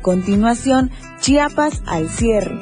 [0.00, 0.90] continuación,
[1.20, 2.58] Chiapas al cierre.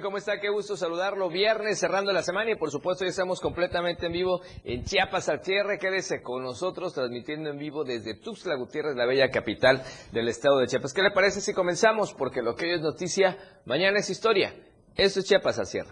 [0.00, 0.40] ¿Cómo está?
[0.40, 1.28] Qué gusto saludarlo.
[1.28, 5.44] Viernes cerrando la semana y por supuesto ya estamos completamente en vivo en Chiapas al
[5.44, 5.78] cierre.
[5.78, 10.66] Quédese con nosotros transmitiendo en vivo desde Tuxtla Gutiérrez, la bella capital del estado de
[10.66, 10.92] Chiapas.
[10.92, 12.14] ¿Qué le parece si comenzamos?
[12.14, 14.54] Porque lo que hoy es noticia, mañana es historia.
[14.96, 15.90] Esto es Chiapas al cierre.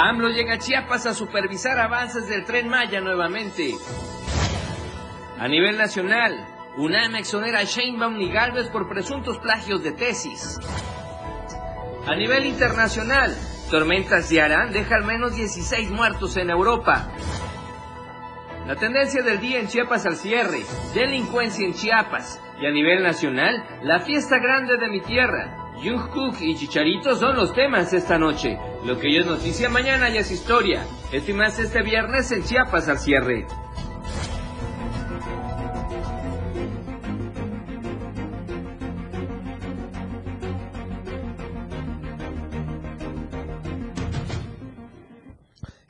[0.00, 3.74] AMLO llega a Chiapas a supervisar avances del tren Maya nuevamente.
[5.38, 10.58] A nivel nacional, UNAM exonera a Sheinbaum y Galvez por presuntos plagios de tesis.
[12.06, 13.32] A nivel internacional,
[13.70, 17.12] tormentas de Arán deja al menos 16 muertos en Europa.
[18.66, 20.62] La tendencia del día en Chiapas al cierre,
[20.94, 22.40] delincuencia en Chiapas.
[22.60, 25.72] Y a nivel nacional, la fiesta grande de mi tierra.
[25.76, 28.58] Jungkook y Chicharito son los temas esta noche.
[28.84, 30.84] Lo que es noticia, mañana ya es historia.
[31.12, 33.46] Esto y más este viernes en Chiapas al cierre.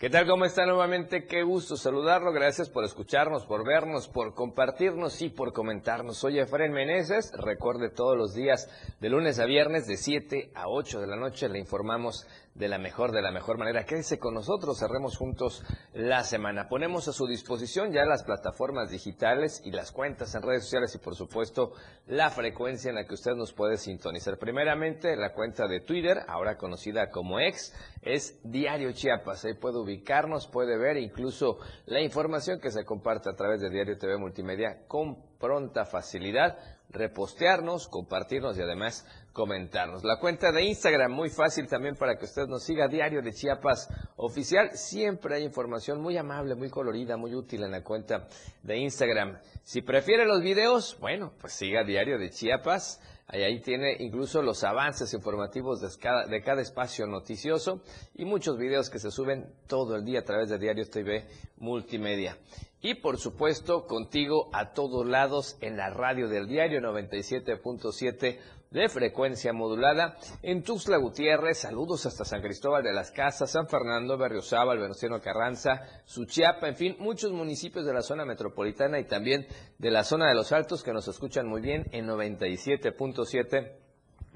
[0.04, 0.26] ¿Qué tal?
[0.26, 1.24] ¿Cómo está nuevamente?
[1.24, 2.30] Qué gusto saludarlo.
[2.30, 6.18] Gracias por escucharnos, por vernos, por compartirnos y por comentarnos.
[6.18, 7.32] Soy Efraín Meneses.
[7.38, 8.68] Recuerde todos los días,
[9.00, 12.78] de lunes a viernes, de 7 a 8 de la noche, le informamos de la
[12.78, 13.84] mejor, de la mejor manera.
[13.84, 16.68] Quédese con nosotros, cerremos juntos la semana.
[16.68, 20.98] Ponemos a su disposición ya las plataformas digitales y las cuentas en redes sociales y
[20.98, 21.72] por supuesto
[22.06, 24.38] la frecuencia en la que usted nos puede sintonizar.
[24.38, 29.44] Primeramente la cuenta de Twitter, ahora conocida como X, es Diario Chiapas.
[29.44, 33.98] Ahí puede ubicarnos, puede ver incluso la información que se comparte a través de Diario
[33.98, 36.56] TV Multimedia con pronta facilidad
[36.94, 40.04] repostearnos, compartirnos y además comentarnos.
[40.04, 43.88] La cuenta de Instagram, muy fácil también para que usted nos siga, Diario de Chiapas
[44.16, 44.70] Oficial.
[44.74, 48.28] Siempre hay información muy amable, muy colorida, muy útil en la cuenta
[48.62, 49.38] de Instagram.
[49.64, 53.02] Si prefiere los videos, bueno, pues siga Diario de Chiapas.
[53.26, 57.82] Ahí, ahí tiene incluso los avances informativos de cada, de cada espacio noticioso
[58.14, 62.38] y muchos videos que se suben todo el día a través de Diario TV Multimedia.
[62.84, 68.38] Y por supuesto, contigo a todos lados en la radio del diario 97.7
[68.74, 70.16] de frecuencia modulada.
[70.42, 75.80] En Tuxtla Gutiérrez, saludos hasta San Cristóbal de las Casas, San Fernando, Berriozábal, Venustiano Carranza,
[76.04, 79.46] Suchiapa, en fin, muchos municipios de la zona metropolitana y también
[79.78, 83.83] de la zona de los Altos que nos escuchan muy bien en 97.7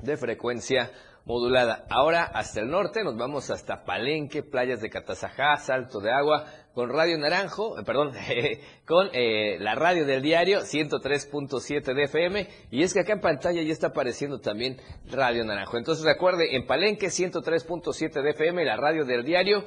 [0.03, 0.91] de frecuencia
[1.28, 1.84] modulada.
[1.91, 6.88] Ahora hasta el norte, nos vamos hasta Palenque, playas de Catazajá, Salto de Agua, con
[6.88, 8.12] Radio Naranjo, eh, perdón,
[8.86, 13.60] con eh, la radio del diario 103.7 de FM y es que acá en pantalla
[13.62, 14.78] ya está apareciendo también
[15.10, 15.76] Radio Naranjo.
[15.76, 19.65] Entonces recuerde, en Palenque 103.7 de FM, la radio del diario,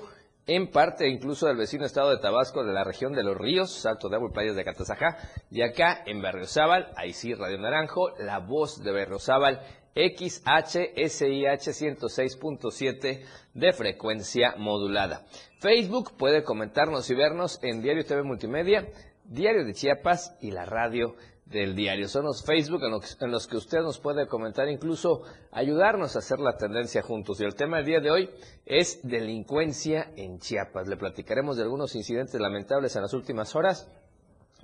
[0.48, 4.09] en parte incluso del vecino estado de Tabasco, de la región de Los Ríos, Salto
[4.09, 5.18] de Agua y Playas de Catazajá,
[5.52, 9.62] y acá en Berriozábal, ahí sí Radio Naranjo, la voz de Berriozábal
[9.96, 15.25] XHSIH 106.7 de frecuencia modulada.
[15.59, 18.88] Facebook puede comentarnos y vernos en Diario TV Multimedia,
[19.25, 21.16] Diario de Chiapas y la radio
[21.51, 22.07] del diario.
[22.07, 26.57] Son los Facebook en los, que usted nos puede comentar, incluso ayudarnos a hacer la
[26.57, 27.40] tendencia juntos.
[27.41, 28.30] Y el tema del día de hoy
[28.66, 30.88] es delincuencia en Chiapas.
[30.88, 33.91] Le platicaremos de algunos incidentes lamentables en las últimas horas,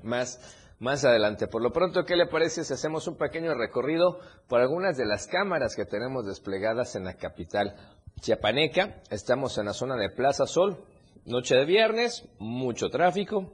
[0.04, 1.48] más más adelante.
[1.48, 5.28] Por lo pronto, ¿qué le parece si hacemos un pequeño recorrido por algunas de las
[5.28, 7.76] cámaras que tenemos desplegadas en la capital
[8.22, 9.02] chiapaneca?
[9.10, 10.84] Estamos en la zona de Plaza Sol,
[11.26, 13.54] noche de viernes, mucho tráfico,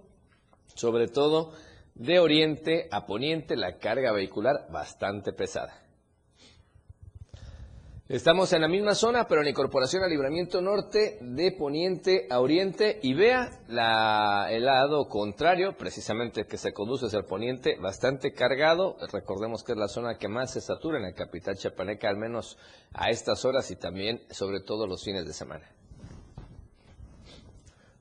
[0.75, 1.53] sobre todo
[1.95, 5.82] de oriente a poniente, la carga vehicular bastante pesada.
[8.13, 12.99] Estamos en la misma zona, pero en incorporación al libramiento norte de poniente a oriente
[13.01, 13.49] y vea
[14.51, 18.97] el lado contrario, precisamente que se conduce hacia el poniente, bastante cargado.
[19.11, 22.59] Recordemos que es la zona que más se satura en la capital chapaneca, al menos
[22.93, 25.67] a estas horas y también sobre todo los fines de semana.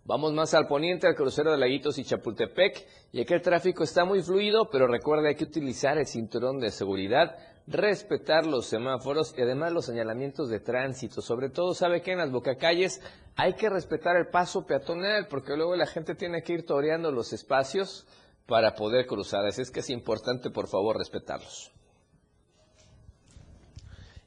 [0.05, 4.05] Vamos más al poniente, al crucero de Laguitos y Chapultepec, y aquí el tráfico está
[4.05, 7.35] muy fluido, pero recuerde hay que utilizar el cinturón de seguridad
[7.67, 11.21] respetar los semáforos y además los señalamientos de tránsito.
[11.21, 13.01] Sobre todo, sabe que en las bocacalles
[13.37, 17.33] hay que respetar el paso peatonal porque luego la gente tiene que ir toreando los
[17.33, 18.07] espacios
[18.47, 19.45] para poder cruzar.
[19.47, 21.73] Así es que es importante, por favor, respetarlos.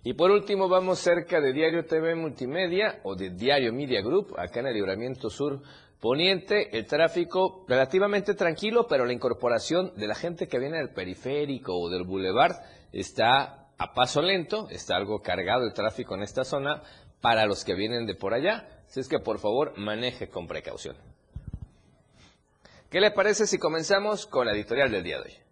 [0.04, 4.60] Y por último, vamos cerca de Diario TV Multimedia o de Diario Media Group, acá
[4.60, 5.62] en el Libramiento Sur
[6.00, 11.74] Poniente, el tráfico relativamente tranquilo, pero la incorporación de la gente que viene del periférico
[11.74, 12.56] o del boulevard
[12.92, 16.82] está a paso lento, está algo cargado el tráfico en esta zona
[17.22, 18.68] para los que vienen de por allá.
[18.88, 20.96] Así es que por favor maneje con precaución.
[22.90, 25.46] ¿Qué le parece si comenzamos con la editorial del día de hoy?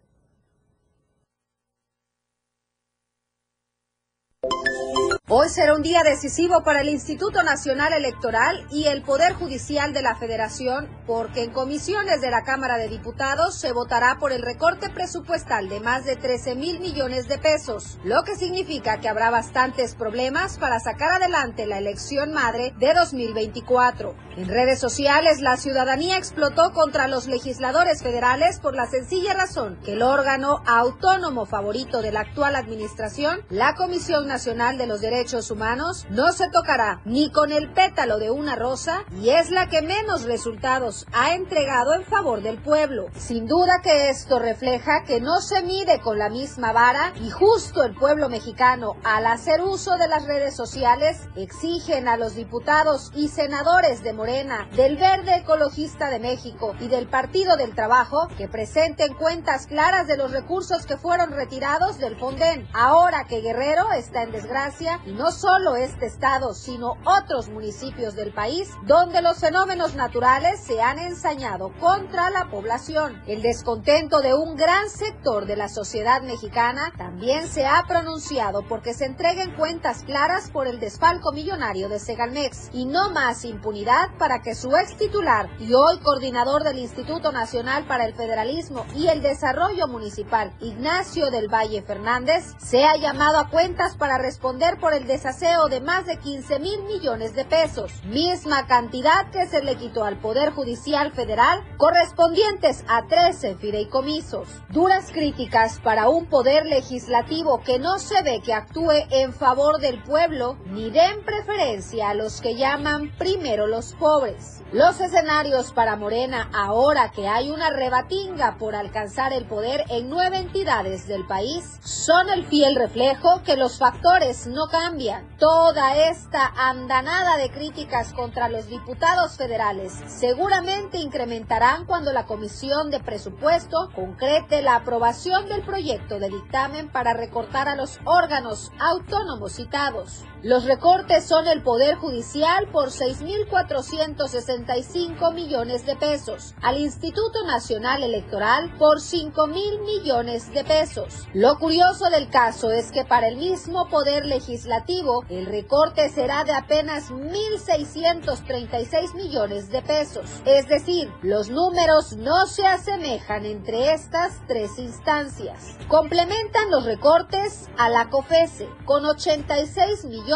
[5.26, 10.02] Hoy será un día decisivo para el Instituto Nacional Electoral y el Poder Judicial de
[10.02, 14.90] la Federación porque en comisiones de la Cámara de Diputados se votará por el recorte
[14.90, 19.94] presupuestal de más de 13 mil millones de pesos, lo que significa que habrá bastantes
[19.94, 24.14] problemas para sacar adelante la elección madre de 2024.
[24.36, 29.92] En redes sociales, la ciudadanía explotó contra los legisladores federales por la sencilla razón que
[29.92, 36.06] el órgano autónomo favorito de la actual administración, la Comisión Nacional de los Derechos humanos
[36.10, 40.24] no se tocará ni con el pétalo de una rosa y es la que menos
[40.24, 43.06] resultados ha entregado en favor del pueblo.
[43.16, 47.82] Sin duda que esto refleja que no se mide con la misma vara y justo
[47.82, 53.28] el pueblo mexicano al hacer uso de las redes sociales exigen a los diputados y
[53.28, 59.14] senadores de Morena, del Verde Ecologista de México y del Partido del Trabajo que presenten
[59.14, 62.68] cuentas claras de los recursos que fueron retirados del Fonden.
[62.72, 68.32] Ahora que Guerrero está en desgracia y no solo este estado, sino otros municipios del
[68.32, 73.22] país, donde los fenómenos naturales se han ensañado contra la población.
[73.26, 78.92] El descontento de un gran sector de la sociedad mexicana también se ha pronunciado porque
[78.92, 84.42] se entreguen cuentas claras por el desfalco millonario de Segalmex y no más impunidad para
[84.42, 89.22] que su ex titular y hoy coordinador del Instituto Nacional para el Federalismo y el
[89.22, 95.68] Desarrollo Municipal, Ignacio del Valle Fernández, sea llamado a cuentas para responder por el desaseo
[95.68, 100.18] de más de 15 mil millones de pesos, misma cantidad que se le quitó al
[100.18, 104.48] Poder Judicial Federal correspondientes a 13 fideicomisos.
[104.70, 110.02] Duras críticas para un poder legislativo que no se ve que actúe en favor del
[110.02, 114.62] pueblo ni den preferencia a los que llaman primero los pobres.
[114.72, 120.38] Los escenarios para Morena, ahora que hay una rebatinga por alcanzar el poder en nueve
[120.38, 125.36] entidades del país, son el fiel reflejo que los factores no cambian.
[125.38, 130.63] Toda esta andanada de críticas contra los diputados federales seguramente
[131.04, 137.68] incrementarán cuando la Comisión de Presupuesto concrete la aprobación del proyecto de dictamen para recortar
[137.68, 140.24] a los órganos autónomos citados.
[140.44, 148.70] Los recortes son el Poder Judicial por 6.465 millones de pesos, al Instituto Nacional Electoral
[148.78, 151.26] por 5 mil millones de pesos.
[151.32, 156.52] Lo curioso del caso es que para el mismo Poder Legislativo el recorte será de
[156.52, 160.42] apenas 1.636 millones de pesos.
[160.44, 165.78] Es decir, los números no se asemejan entre estas tres instancias.
[165.88, 170.33] Complementan los recortes a la COFESE con 86 millones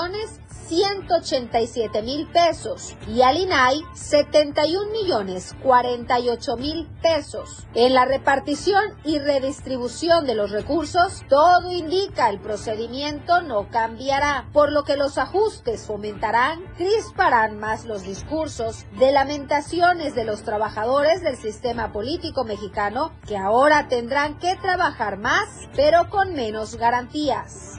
[0.69, 7.67] 187 mil pesos y al INAI 71 millones 48 mil pesos.
[7.75, 14.71] En la repartición y redistribución de los recursos, todo indica el procedimiento no cambiará, por
[14.71, 21.37] lo que los ajustes fomentarán, crisparán más los discursos de lamentaciones de los trabajadores del
[21.37, 27.77] sistema político mexicano que ahora tendrán que trabajar más, pero con menos garantías.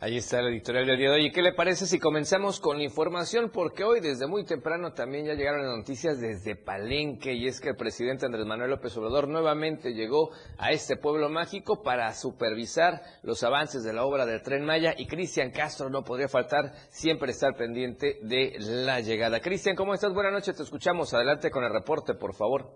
[0.00, 1.26] Ahí está el editorial del día de hoy.
[1.26, 3.50] ¿Y qué le parece si comenzamos con la información?
[3.52, 7.70] Porque hoy desde muy temprano también ya llegaron las noticias desde Palenque y es que
[7.70, 13.42] el presidente Andrés Manuel López Obrador nuevamente llegó a este pueblo mágico para supervisar los
[13.42, 17.56] avances de la obra del Tren Maya y Cristian Castro no podría faltar siempre estar
[17.56, 19.40] pendiente de la llegada.
[19.40, 20.14] Cristian, ¿cómo estás?
[20.14, 21.12] Buenas noches, te escuchamos.
[21.12, 22.70] Adelante con el reporte, por favor.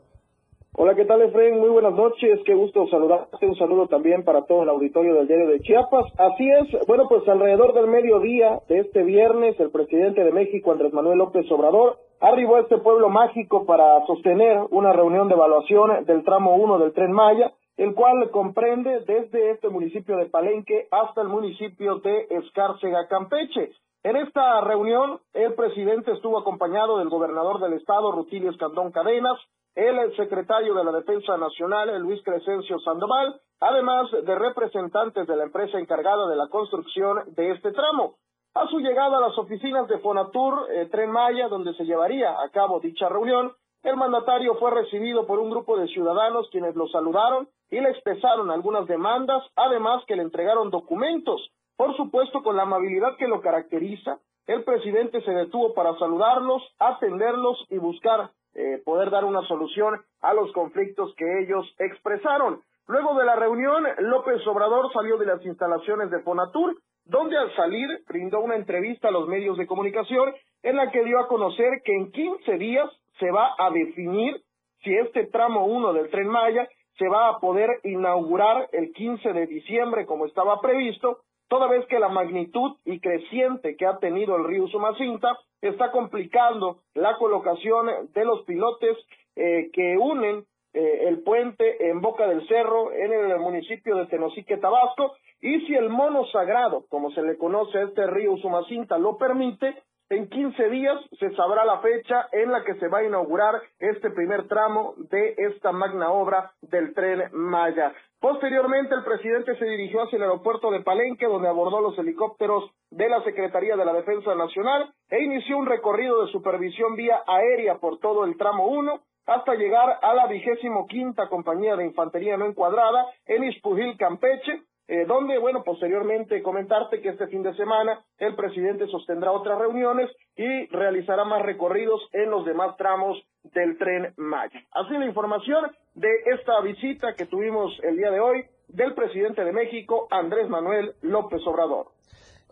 [0.75, 1.61] Hola, ¿qué tal, Efraín?
[1.61, 2.41] Muy buenas noches.
[2.47, 3.45] Qué gusto saludarte.
[3.45, 6.07] Un saludo también para todo el auditorio del diario de Chiapas.
[6.17, 10.95] Así es, bueno, pues alrededor del mediodía de este viernes, el presidente de México, Andrés
[10.95, 16.25] Manuel López Obrador, arribó a este pueblo mágico para sostener una reunión de evaluación del
[16.25, 21.29] tramo 1 del Tren Maya, el cual comprende desde este municipio de Palenque hasta el
[21.29, 23.73] municipio de Escárcega, Campeche.
[24.05, 29.39] En esta reunión, el presidente estuvo acompañado del gobernador del estado, Rutilio Escandón Cadenas,
[29.75, 35.79] el secretario de la Defensa Nacional, Luis Crescencio Sandoval, además de representantes de la empresa
[35.79, 38.17] encargada de la construcción de este tramo.
[38.55, 42.51] A su llegada a las oficinas de Fonatur, eh, Tren Maya, donde se llevaría a
[42.51, 43.53] cabo dicha reunión,
[43.83, 48.51] el mandatario fue recibido por un grupo de ciudadanos quienes lo saludaron y le expresaron
[48.51, 54.19] algunas demandas, además que le entregaron documentos, por supuesto con la amabilidad que lo caracteriza,
[54.47, 60.35] el presidente se detuvo para saludarlos, atenderlos y buscar eh, poder dar una solución a
[60.35, 62.61] los conflictos que ellos expresaron.
[62.87, 67.89] Luego de la reunión, López Obrador salió de las instalaciones de Fonatur, donde al salir
[68.09, 71.95] brindó una entrevista a los medios de comunicación en la que dio a conocer que
[71.95, 74.41] en 15 días se va a definir
[74.83, 76.69] si este tramo 1 del tren Maya
[76.99, 81.19] se va a poder inaugurar el 15 de diciembre como estaba previsto,
[81.53, 86.79] toda vez que la magnitud y creciente que ha tenido el río Sumacinta está complicando
[86.95, 88.97] la colocación de los pilotes
[89.37, 94.57] eh, que unen eh, el puente en Boca del Cerro, en el municipio de Tenosique,
[94.57, 99.19] Tabasco, y si el mono sagrado, como se le conoce a este río Sumacinta, lo
[99.19, 99.75] permite,
[100.09, 104.09] en 15 días se sabrá la fecha en la que se va a inaugurar este
[104.09, 107.93] primer tramo de esta magna obra del tren Maya.
[108.23, 113.09] Posteriormente, el presidente se dirigió hacia el aeropuerto de Palenque, donde abordó los helicópteros de
[113.09, 117.99] la Secretaría de la Defensa Nacional e inició un recorrido de supervisión vía aérea por
[117.99, 123.07] todo el tramo 1 hasta llegar a la vigésimo quinta compañía de infantería no encuadrada
[123.27, 128.87] en Ispujil, Campeche, eh, donde, bueno, posteriormente comentarte que este fin de semana el presidente
[128.87, 133.21] sostendrá otras reuniones y realizará más recorridos en los demás tramos
[133.55, 134.61] del tren Maya.
[134.73, 139.53] Así la información de esta visita que tuvimos el día de hoy del presidente de
[139.53, 141.89] México, Andrés Manuel López Obrador.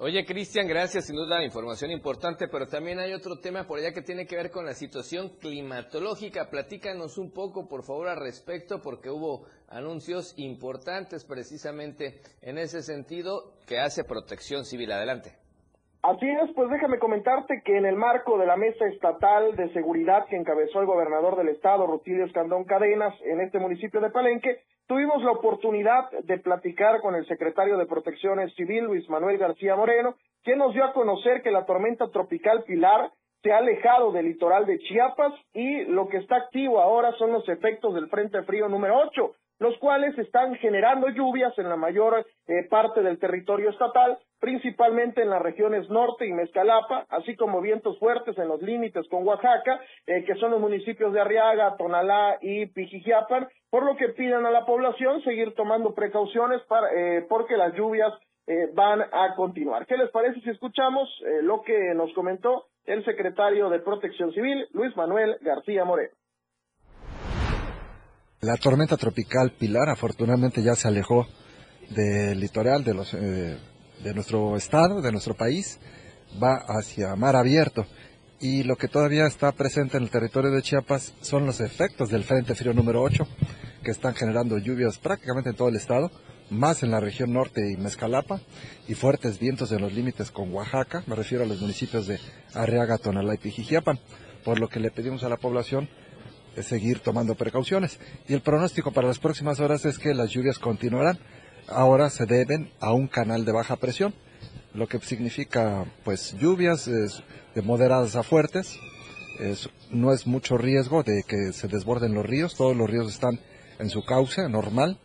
[0.03, 4.01] Oye, Cristian, gracias, sin duda, información importante, pero también hay otro tema por allá que
[4.01, 6.49] tiene que ver con la situación climatológica.
[6.49, 13.53] Platícanos un poco, por favor, al respecto, porque hubo anuncios importantes precisamente en ese sentido
[13.67, 14.91] que hace Protección Civil.
[14.91, 15.40] Adelante.
[16.03, 20.25] Así es, pues déjame comentarte que en el marco de la Mesa Estatal de Seguridad
[20.29, 25.23] que encabezó el gobernador del estado, Rutilio Escandón Cadenas, en este municipio de Palenque, tuvimos
[25.23, 30.57] la oportunidad de platicar con el secretario de Protección Civil, Luis Manuel García Moreno, quien
[30.57, 33.11] nos dio a conocer que la tormenta tropical Pilar
[33.43, 37.47] se ha alejado del litoral de Chiapas y lo que está activo ahora son los
[37.47, 42.67] efectos del Frente Frío número 8, los cuales están generando lluvias en la mayor eh,
[42.69, 48.37] parte del territorio estatal, principalmente en las regiones norte y Mezcalapa, así como vientos fuertes
[48.39, 53.49] en los límites con Oaxaca, eh, que son los municipios de Arriaga, Tonalá y Pijijiapan,
[53.69, 58.13] por lo que piden a la población seguir tomando precauciones para, eh, porque las lluvias
[58.75, 59.87] van a continuar.
[59.87, 61.09] ¿Qué les parece si escuchamos
[61.43, 66.11] lo que nos comentó el secretario de Protección Civil, Luis Manuel García Moreno?
[68.43, 71.27] La tormenta tropical Pilar afortunadamente ya se alejó
[71.91, 73.59] del litoral de, los, eh,
[74.03, 75.79] de nuestro estado, de nuestro país,
[76.43, 77.85] va hacia mar abierto.
[78.41, 82.25] Y lo que todavía está presente en el territorio de Chiapas son los efectos del
[82.25, 83.27] Frente Frío número 8
[83.85, 86.11] que están generando lluvias prácticamente en todo el estado,
[86.49, 88.41] más en la región norte y Mezcalapa
[88.89, 92.19] y fuertes vientos en los límites con Oaxaca, me refiero a los municipios de
[92.55, 93.99] Arriaga, Tonalá y Pijijiapan,
[94.45, 95.91] por lo que le pedimos a la población
[96.63, 97.99] seguir tomando precauciones.
[98.29, 101.19] Y el pronóstico para las próximas horas es que las lluvias continuarán.
[101.69, 104.15] Ahora se deben a un canal de baja presión,
[104.75, 108.79] lo que significa pues lluvias de moderadas a fuertes.
[109.91, 113.41] no es mucho riesgo de que se desborden los ríos, todos los ríos están
[113.79, 114.99] en su cauce normal,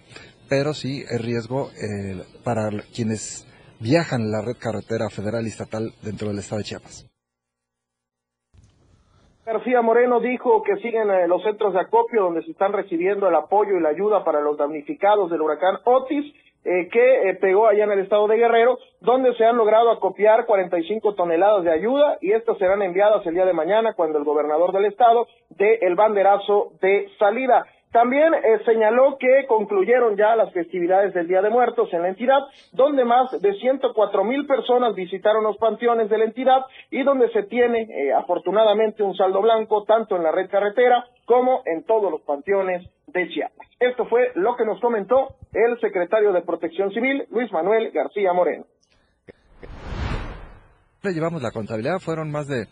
[0.50, 3.46] pero sí es riesgo eh, para quienes
[3.80, 7.06] viajan la red carretera federal y estatal dentro del estado de Chiapas.
[9.46, 13.36] García Moreno dijo que siguen eh, los centros de acopio donde se están recibiendo el
[13.36, 16.34] apoyo y la ayuda para los damnificados del huracán Otis,
[16.64, 20.48] eh, que eh, pegó allá en el estado de Guerrero, donde se han logrado acopiar
[20.48, 24.72] 45 toneladas de ayuda y estas serán enviadas el día de mañana cuando el gobernador
[24.72, 27.68] del estado dé el banderazo de salida.
[27.96, 32.40] También eh, señaló que concluyeron ya las festividades del Día de Muertos en la entidad,
[32.74, 37.44] donde más de 104 mil personas visitaron los panteones de la entidad y donde se
[37.44, 42.20] tiene eh, afortunadamente un saldo blanco tanto en la red carretera como en todos los
[42.24, 43.66] panteones de Chiapas.
[43.80, 48.66] Esto fue lo que nos comentó el secretario de Protección Civil, Luis Manuel García Moreno.
[51.02, 52.68] Llevamos la contabilidad, fueron más de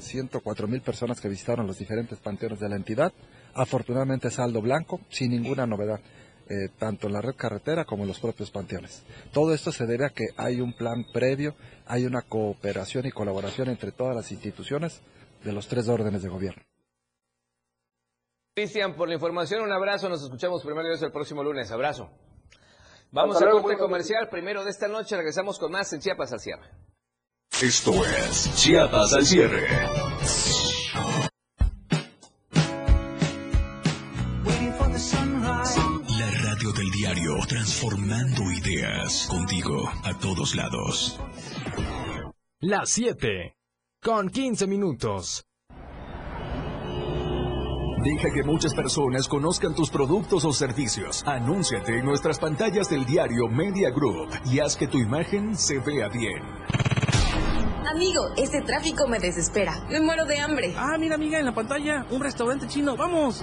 [0.00, 3.12] 104 eh, mil personas que visitaron los diferentes panteones de la entidad.
[3.54, 6.00] Afortunadamente saldo blanco, sin ninguna novedad.
[6.52, 9.04] Eh, tanto en la red carretera como en los propios panteones.
[9.32, 11.54] Todo esto se debe a que hay un plan previo,
[11.86, 15.00] hay una cooperación y colaboración entre todas las instituciones
[15.44, 16.60] de los tres órdenes de gobierno.
[18.56, 22.10] Cristian, por la información, un abrazo, nos escuchamos primero y el próximo lunes, abrazo.
[23.12, 26.68] Vamos al corte comercial, primero de esta noche, regresamos con más en Chiapas al cierre.
[27.62, 29.68] Esto es Chiapas al cierre.
[37.00, 41.18] Diario, transformando ideas contigo a todos lados.
[42.60, 43.56] Las 7.
[44.02, 45.42] Con 15 minutos.
[48.04, 51.22] Deja que muchas personas conozcan tus productos o servicios.
[51.26, 56.08] Anúnciate en nuestras pantallas del diario Media Group y haz que tu imagen se vea
[56.08, 56.42] bien.
[57.90, 59.86] Amigo, este tráfico me desespera.
[59.88, 60.74] Me muero de hambre.
[60.76, 62.94] Ah, mira, amiga, en la pantalla, un restaurante chino.
[62.94, 63.42] ¡Vamos!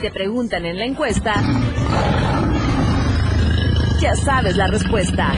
[0.00, 1.32] Te preguntan en la encuesta,
[3.98, 5.32] ya sabes la respuesta.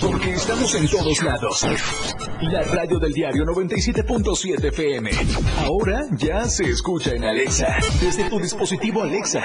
[0.00, 1.66] Porque estamos en todos lados.
[2.42, 5.10] La radio del diario 97.7 FM.
[5.64, 7.76] Ahora ya se escucha en Alexa.
[8.00, 9.44] Desde tu dispositivo Alexa.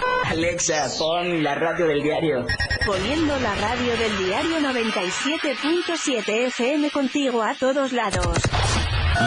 [0.31, 2.45] Alexa, pon la radio del diario.
[2.85, 8.37] Poniendo la radio del diario 97.7 FM contigo a todos lados.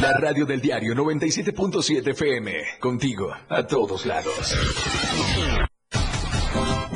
[0.01, 2.53] La radio del diario 97.7 FM.
[2.81, 4.57] Contigo, a todos lados.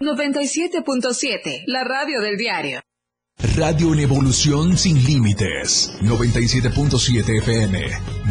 [0.00, 2.80] 97.7, la radio del diario.
[3.56, 5.92] Radio en evolución sin límites.
[6.02, 7.80] 97.7 FM.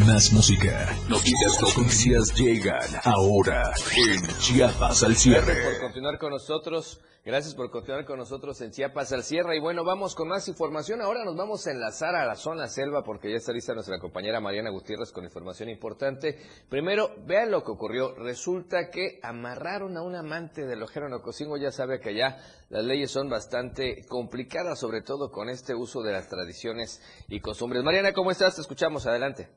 [0.06, 0.96] Más música.
[1.08, 5.54] Noticias, noticias llegan ahora en Chiapas al cierre.
[5.54, 7.00] Gracias por continuar con nosotros.
[7.22, 9.54] Gracias por continuar con nosotros en Chiapas al cierre.
[9.54, 11.02] Y bueno, vamos con más información.
[11.02, 14.40] Ahora nos vamos a enlazar a la zona selva porque ya está lista nuestra compañera
[14.40, 16.38] Mariana Gutiérrez con información importante.
[16.70, 18.14] Primero, vean lo que ocurrió.
[18.14, 21.58] Resulta que amarraron a un amante del ojero Nococingo.
[21.58, 22.38] Ya sabe que allá
[22.70, 27.84] las leyes son bastante complicadas, sobre todo con este uso de las tradiciones y costumbres.
[27.84, 28.54] Mariana, ¿cómo estás?
[28.54, 29.06] Te escuchamos.
[29.06, 29.50] Adelante.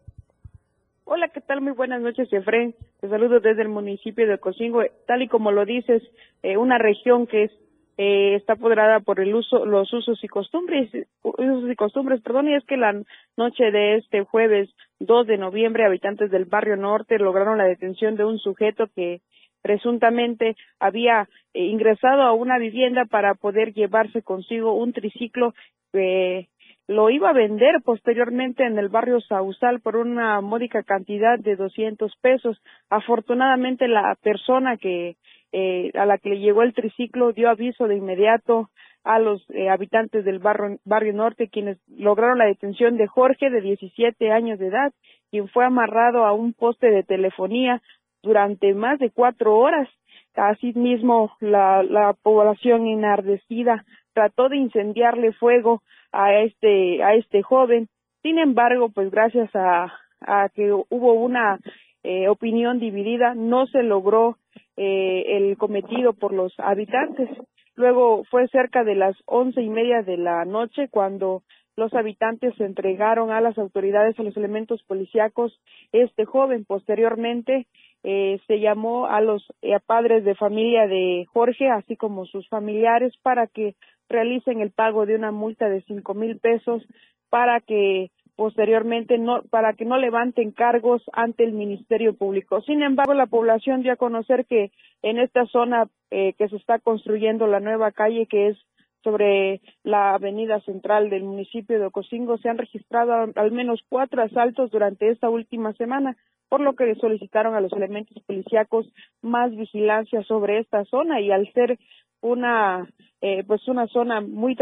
[1.15, 1.61] Hola, ¿qué tal?
[1.61, 2.73] Muy buenas noches, Efren.
[2.99, 4.81] Te saludo desde el municipio de Cocingo.
[5.05, 6.01] Tal y como lo dices,
[6.41, 7.51] eh, una región que es,
[7.97, 10.89] eh, está apoderada por el uso, los usos y costumbres,
[11.21, 12.99] usos y costumbres, perdón, y es que la
[13.37, 14.71] noche de este jueves
[15.01, 19.21] 2 de noviembre, habitantes del barrio norte lograron la detención de un sujeto que
[19.61, 25.53] presuntamente había eh, ingresado a una vivienda para poder llevarse consigo un triciclo
[25.93, 26.47] eh,
[26.87, 32.13] lo iba a vender posteriormente en el barrio Sausal por una módica cantidad de 200
[32.21, 32.61] pesos.
[32.89, 35.15] Afortunadamente la persona que
[35.51, 38.69] eh, a la que le llegó el triciclo dio aviso de inmediato
[39.03, 43.61] a los eh, habitantes del barrio, barrio norte quienes lograron la detención de Jorge de
[43.61, 44.93] 17 años de edad
[45.29, 47.81] quien fue amarrado a un poste de telefonía
[48.21, 49.89] durante más de cuatro horas.
[50.35, 55.81] Asimismo, la, la población enardecida trató de incendiarle fuego
[56.13, 57.89] a este a este joven.
[58.21, 61.59] Sin embargo, pues gracias a, a que hubo una
[62.03, 64.37] eh, opinión dividida, no se logró
[64.77, 67.29] eh, el cometido por los habitantes.
[67.75, 71.43] Luego fue cerca de las once y media de la noche cuando
[71.75, 75.59] los habitantes entregaron a las autoridades, a los elementos policíacos,
[75.91, 76.65] este joven.
[76.65, 77.65] Posteriormente
[78.03, 83.13] eh, se llamó a los eh, padres de familia de Jorge, así como sus familiares,
[83.23, 83.75] para que
[84.13, 86.81] realicen el pago de una multa de cinco mil pesos
[87.29, 92.61] para que posteriormente no para que no levanten cargos ante el Ministerio Público.
[92.61, 94.71] Sin embargo, la población dio a conocer que
[95.01, 98.57] en esta zona eh, que se está construyendo la nueva calle que es
[99.03, 104.71] sobre la avenida central del municipio de Ocosingo se han registrado al menos cuatro asaltos
[104.71, 106.15] durante esta última semana,
[106.47, 108.87] por lo que solicitaron a los elementos policíacos
[109.21, 111.77] más vigilancia sobre esta zona y al ser
[112.23, 112.89] una
[113.21, 114.57] eh, pues una zona muy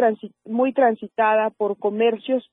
[0.46, 2.44] muy transitada por comercios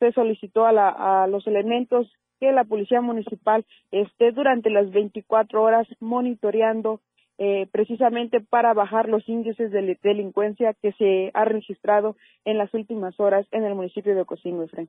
[0.00, 5.62] se solicitó a, la, a los elementos que la policía municipal esté durante las 24
[5.62, 7.00] horas monitoreando
[7.38, 13.18] eh, precisamente para bajar los índices de delincuencia que se ha registrado en las últimas
[13.20, 14.88] horas en el municipio de Ocosingo, Efraín.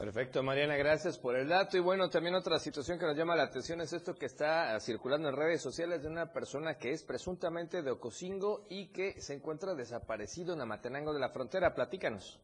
[0.00, 1.76] Perfecto, Mariana, gracias por el dato.
[1.76, 5.28] Y bueno, también otra situación que nos llama la atención es esto que está circulando
[5.28, 9.74] en redes sociales de una persona que es presuntamente de Ocosingo y que se encuentra
[9.74, 11.74] desaparecido en Amatenango de la Frontera.
[11.74, 12.40] Platícanos.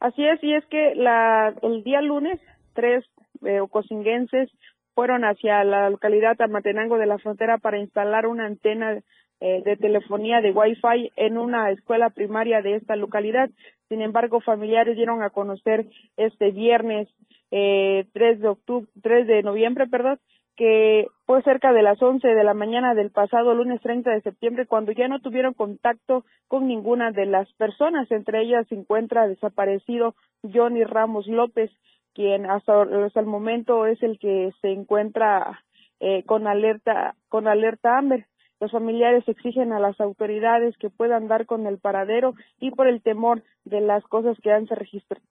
[0.00, 2.38] Así es, y es que la, el día lunes
[2.74, 3.06] tres
[3.42, 4.50] eh, ocosinguenses
[4.94, 9.00] fueron hacia la localidad Amatenango de la Frontera para instalar una antena
[9.40, 13.48] eh, de telefonía de Wi-Fi en una escuela primaria de esta localidad.
[13.88, 17.08] Sin embargo, familiares dieron a conocer este viernes
[17.50, 20.18] eh, 3 de octubre, 3 de noviembre, perdón,
[20.56, 24.66] que fue cerca de las 11 de la mañana del pasado lunes 30 de septiembre
[24.66, 28.10] cuando ya no tuvieron contacto con ninguna de las personas.
[28.10, 31.70] Entre ellas se encuentra desaparecido Johnny Ramos López,
[32.14, 35.64] quien hasta, el momento es el que se encuentra
[36.00, 38.26] eh, con alerta con alerta Amber.
[38.64, 43.02] Los familiares exigen a las autoridades que puedan dar con el paradero y por el
[43.02, 44.78] temor de las cosas que han se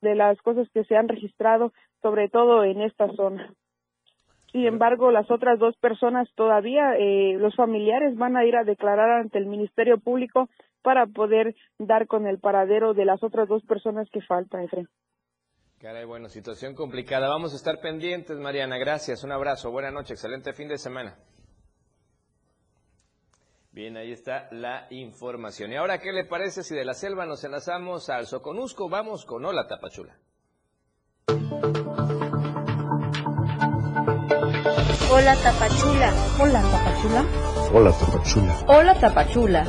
[0.01, 3.51] de las cosas que se han registrado, sobre todo en esta zona.
[4.51, 9.21] Sin embargo, las otras dos personas todavía, eh, los familiares van a ir a declarar
[9.21, 10.47] ante el Ministerio Público
[10.83, 14.87] para poder dar con el paradero de las otras dos personas que faltan, Efraín.
[15.79, 17.29] Caray, bueno, situación complicada.
[17.29, 18.77] Vamos a estar pendientes, Mariana.
[18.77, 21.15] Gracias, un abrazo, buena noche, excelente fin de semana.
[23.73, 25.71] Bien, ahí está la información.
[25.71, 28.87] Y ahora, ¿qué le parece si de la selva nos enlazamos al Soconusco?
[28.87, 30.15] Vamos con Hola Tapachula.
[35.11, 36.13] Hola Tapachula.
[36.39, 37.25] Hola Tapachula.
[37.73, 38.65] Hola Tapachula.
[38.67, 39.65] Hola Tapachula.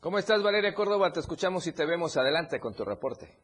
[0.00, 1.12] ¿Cómo estás, Valeria Córdoba?
[1.12, 2.18] Te escuchamos y te vemos.
[2.18, 3.38] Adelante con tu reporte.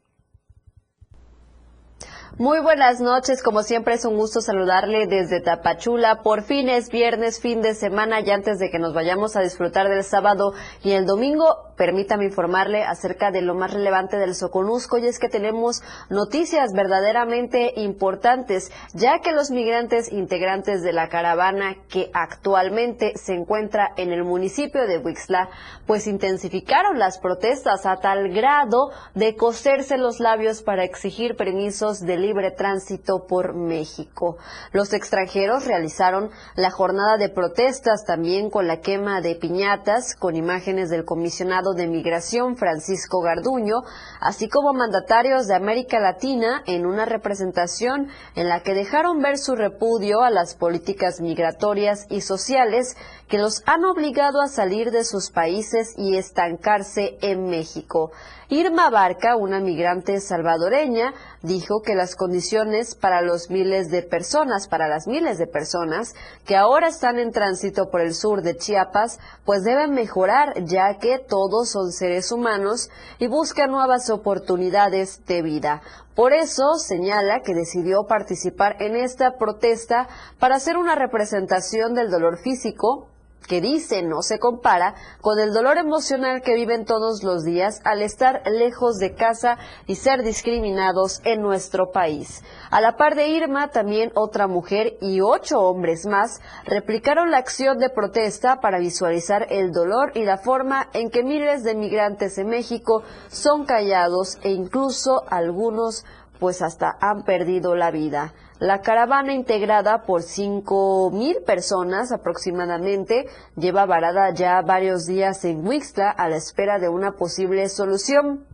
[2.39, 6.21] Muy buenas noches, como siempre es un gusto saludarle desde Tapachula.
[6.23, 9.89] Por fin es viernes, fin de semana y antes de que nos vayamos a disfrutar
[9.89, 10.53] del sábado
[10.85, 15.29] y el domingo, permítame informarle acerca de lo más relevante del Soconusco y es que
[15.29, 23.35] tenemos noticias verdaderamente importantes, ya que los migrantes integrantes de la caravana que actualmente se
[23.35, 25.49] encuentra en el municipio de Huixla,
[25.87, 32.17] pues intensificaron las protestas a tal grado de coserse los labios para exigir permisos de
[32.17, 34.37] libre tránsito por México.
[34.73, 40.91] Los extranjeros realizaron la jornada de protestas también con la quema de piñatas con imágenes
[40.91, 43.83] del comisionado de Migración Francisco Garduño,
[44.21, 49.57] así como mandatarios de América Latina en una representación en la que dejaron ver su
[49.57, 52.97] repudio a las políticas migratorias y sociales
[53.29, 58.13] que los han obligado a salir de sus países y estancarse en México.
[58.49, 61.13] Irma Barca, una migrante salvadoreña,
[61.43, 66.55] dijo que las condiciones para los miles de personas, para las miles de personas que
[66.55, 71.71] ahora están en tránsito por el sur de Chiapas, pues deben mejorar ya que todos
[71.71, 75.83] son seres humanos y buscan nuevas oportunidades de vida.
[76.15, 80.09] Por eso señala que decidió participar en esta protesta
[80.39, 83.09] para hacer una representación del dolor físico,
[83.47, 88.03] que dice no se compara con el dolor emocional que viven todos los días al
[88.03, 92.43] estar lejos de casa y ser discriminados en nuestro país.
[92.71, 97.79] A la par de Irma, también otra mujer y ocho hombres más replicaron la acción
[97.79, 102.49] de protesta para visualizar el dolor y la forma en que miles de migrantes en
[102.49, 106.05] México son callados e incluso algunos
[106.39, 108.35] pues hasta han perdido la vida.
[108.59, 116.11] La caravana, integrada por cinco mil personas aproximadamente, lleva varada ya varios días en Huixla
[116.11, 118.47] a la espera de una posible solución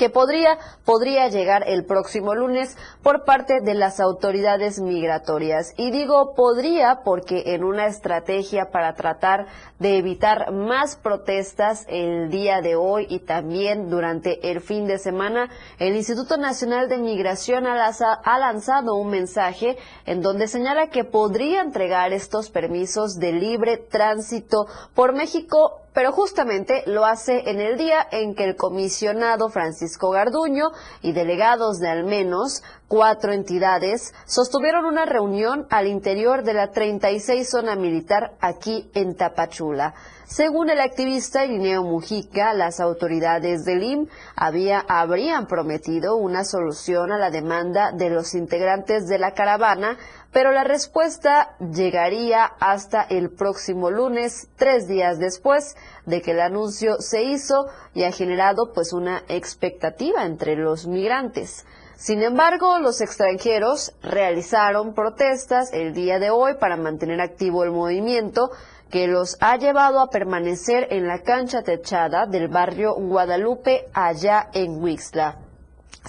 [0.00, 5.74] que podría, podría llegar el próximo lunes por parte de las autoridades migratorias.
[5.76, 9.46] Y digo podría porque en una estrategia para tratar
[9.78, 15.50] de evitar más protestas el día de hoy y también durante el fin de semana,
[15.78, 22.14] el Instituto Nacional de Migración ha lanzado un mensaje en donde señala que podría entregar
[22.14, 28.34] estos permisos de libre tránsito por México pero justamente lo hace en el día en
[28.34, 30.70] que el comisionado Francisco Garduño
[31.02, 37.48] y delegados de al menos cuatro entidades sostuvieron una reunión al interior de la 36
[37.48, 39.94] zona militar aquí en Tapachula.
[40.26, 47.18] Según el activista Irineo Mujica, las autoridades del IM había, habrían prometido una solución a
[47.18, 49.98] la demanda de los integrantes de la caravana,
[50.32, 57.00] pero la respuesta llegaría hasta el próximo lunes, tres días después de que el anuncio
[57.00, 61.66] se hizo y ha generado pues una expectativa entre los migrantes.
[61.96, 68.50] Sin embargo, los extranjeros realizaron protestas el día de hoy para mantener activo el movimiento
[68.90, 74.82] que los ha llevado a permanecer en la cancha techada del barrio Guadalupe allá en
[74.82, 75.49] Huixla.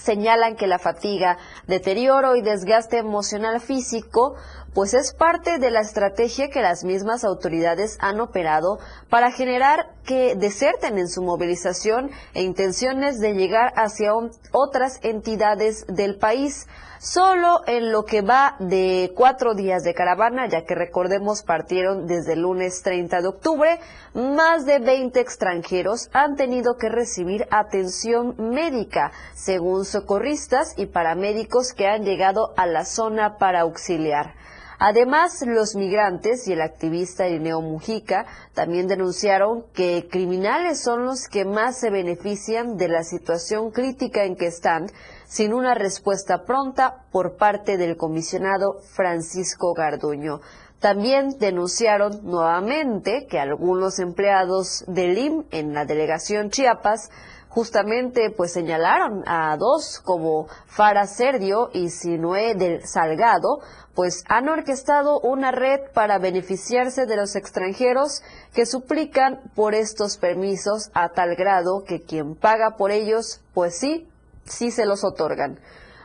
[0.03, 1.37] Señalan que la fatiga,
[1.67, 4.35] deterioro y desgaste emocional físico
[4.73, 8.79] pues es parte de la estrategia que las mismas autoridades han operado
[9.09, 14.13] para generar que deserten en su movilización e intenciones de llegar hacia
[14.51, 16.67] otras entidades del país.
[16.99, 22.33] Solo en lo que va de cuatro días de caravana, ya que recordemos partieron desde
[22.33, 23.79] el lunes 30 de octubre,
[24.13, 31.87] más de 20 extranjeros han tenido que recibir atención médica, según socorristas y paramédicos que
[31.87, 34.35] han llegado a la zona para auxiliar.
[34.83, 41.45] Además, los migrantes y el activista Irineo Mujica también denunciaron que criminales son los que
[41.45, 44.87] más se benefician de la situación crítica en que están,
[45.27, 50.41] sin una respuesta pronta por parte del comisionado Francisco Garduño.
[50.79, 57.11] También denunciaron nuevamente que algunos empleados del IM en la delegación Chiapas
[57.51, 63.59] justamente pues señalaron a dos como Fara Serdio y Sinué del Salgado
[63.93, 68.21] pues han orquestado una red para beneficiarse de los extranjeros
[68.53, 74.07] que suplican por estos permisos a tal grado que quien paga por ellos, pues sí,
[74.45, 75.59] sí se los otorgan.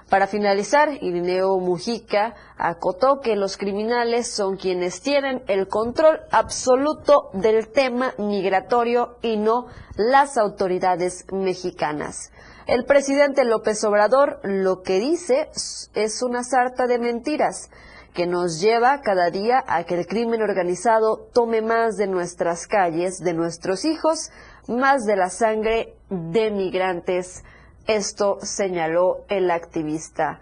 [0.09, 7.69] Para finalizar, Irineo Mujica acotó que los criminales son quienes tienen el control absoluto del
[7.69, 9.67] tema migratorio y no
[9.97, 12.31] las autoridades mexicanas.
[12.69, 15.51] El presidente López Obrador lo que dice
[15.95, 17.69] es una sarta de mentiras
[18.15, 23.19] que nos lleva cada día a que el crimen organizado tome más de nuestras calles,
[23.19, 24.31] de nuestros hijos,
[24.69, 27.45] más de la sangre de migrantes.
[27.87, 30.41] Esto señaló el activista.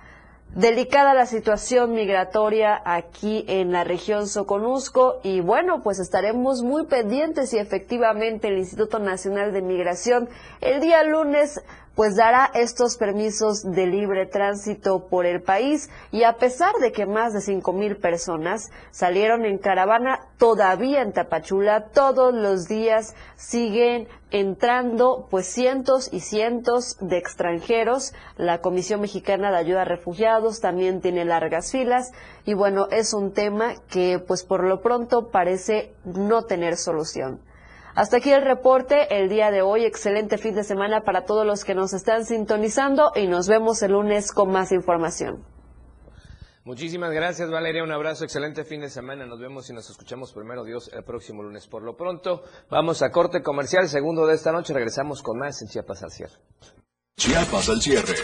[0.55, 7.51] Delicada la situación migratoria aquí en la región Soconusco y bueno, pues estaremos muy pendientes
[7.51, 10.29] si efectivamente el Instituto Nacional de Migración
[10.61, 11.61] el día lunes
[11.95, 17.07] pues dará estos permisos de libre tránsito por el país y a pesar de que
[17.07, 24.09] más de cinco mil personas salieron en caravana, todavía en Tapachula todos los días siguen
[24.31, 28.13] entrando pues cientos y cientos de extranjeros.
[28.37, 32.11] La Comisión Mexicana de Ayuda a Refugiados también tiene largas filas
[32.45, 37.41] y bueno, es un tema que pues por lo pronto parece no tener solución.
[37.95, 39.85] Hasta aquí el reporte el día de hoy.
[39.85, 43.93] Excelente fin de semana para todos los que nos están sintonizando y nos vemos el
[43.93, 45.45] lunes con más información.
[46.65, 50.65] Muchísimas gracias Valeria, un abrazo, excelente fin de semana, nos vemos y nos escuchamos primero
[50.65, 51.67] Dios el próximo lunes.
[51.67, 55.69] Por lo pronto, vamos a corte comercial, segundo de esta noche, regresamos con más en
[55.69, 56.33] Chiapas al cierre.
[57.19, 58.15] Chiapas al cierre.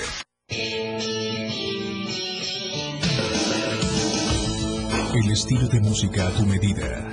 [5.12, 7.12] El estilo de música a tu medida.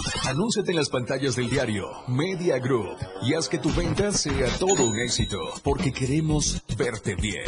[0.27, 4.87] Anúnciate en las pantallas del diario Media Group y haz que tu venta sea todo
[4.87, 7.43] un éxito, porque queremos verte bien.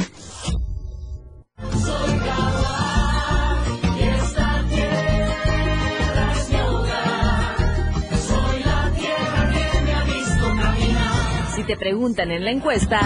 [1.58, 2.14] Soy
[4.00, 7.56] y esta tierra es mi hogar.
[8.28, 11.56] Soy la tierra que me ha visto caminar.
[11.56, 13.00] Si te preguntan en la encuesta,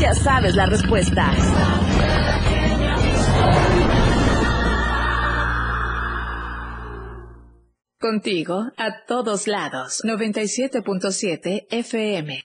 [0.00, 1.32] ya sabes la respuesta.
[7.98, 10.02] Contigo a todos lados.
[10.04, 12.42] 97.7 FM.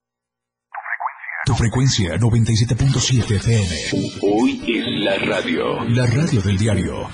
[1.46, 3.76] Tu frecuencia 97.7 FM.
[4.22, 5.84] Hoy es la radio.
[5.90, 7.10] La radio del diario.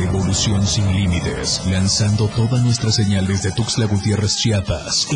[0.00, 1.66] Evolución sin límites.
[1.70, 5.08] Lanzando toda nuestra señal desde Tuxtla Gutiérrez, Chiapas.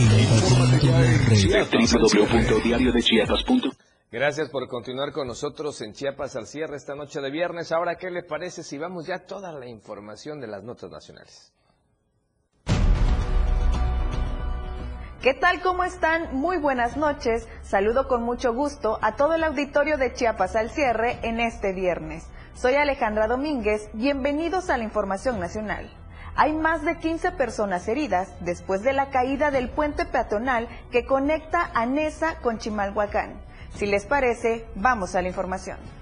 [1.28, 1.64] Red.
[1.72, 3.70] www.diariodechiapas.com
[4.12, 7.72] Gracias por continuar con nosotros en Chiapas al cierre esta noche de viernes.
[7.72, 11.54] Ahora, ¿qué le parece si vamos ya a toda la información de las notas nacionales?
[15.22, 15.60] ¿Qué tal?
[15.60, 16.34] ¿Cómo están?
[16.34, 17.46] Muy buenas noches.
[17.60, 22.26] Saludo con mucho gusto a todo el auditorio de Chiapas al cierre en este viernes.
[22.54, 23.90] Soy Alejandra Domínguez.
[23.92, 25.90] Bienvenidos a la Información Nacional.
[26.36, 31.70] Hay más de 15 personas heridas después de la caída del puente peatonal que conecta
[31.74, 33.42] a Nesa con Chimalhuacán.
[33.74, 35.99] Si les parece, vamos a la información.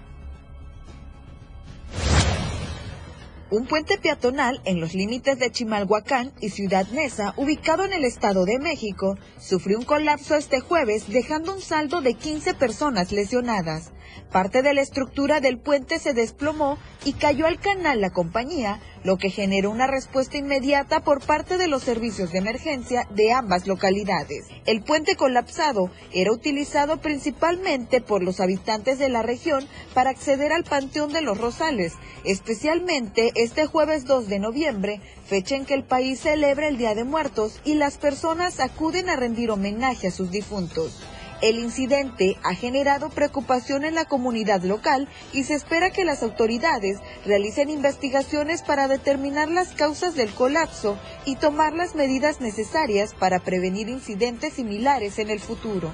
[3.50, 8.44] Un puente peatonal en los límites de Chimalhuacán y Ciudad Neza, ubicado en el Estado
[8.44, 13.90] de México, sufrió un colapso este jueves, dejando un saldo de 15 personas lesionadas.
[14.32, 19.16] Parte de la estructura del puente se desplomó y cayó al canal La Compañía, lo
[19.16, 24.46] que generó una respuesta inmediata por parte de los servicios de emergencia de ambas localidades.
[24.66, 30.64] El puente colapsado era utilizado principalmente por los habitantes de la región para acceder al
[30.64, 31.94] Panteón de los Rosales,
[32.24, 37.04] especialmente este jueves 2 de noviembre, fecha en que el país celebra el Día de
[37.04, 41.00] Muertos y las personas acuden a rendir homenaje a sus difuntos.
[41.40, 46.98] El incidente ha generado preocupación en la comunidad local y se espera que las autoridades
[47.24, 53.88] realicen investigaciones para determinar las causas del colapso y tomar las medidas necesarias para prevenir
[53.88, 55.92] incidentes similares en el futuro.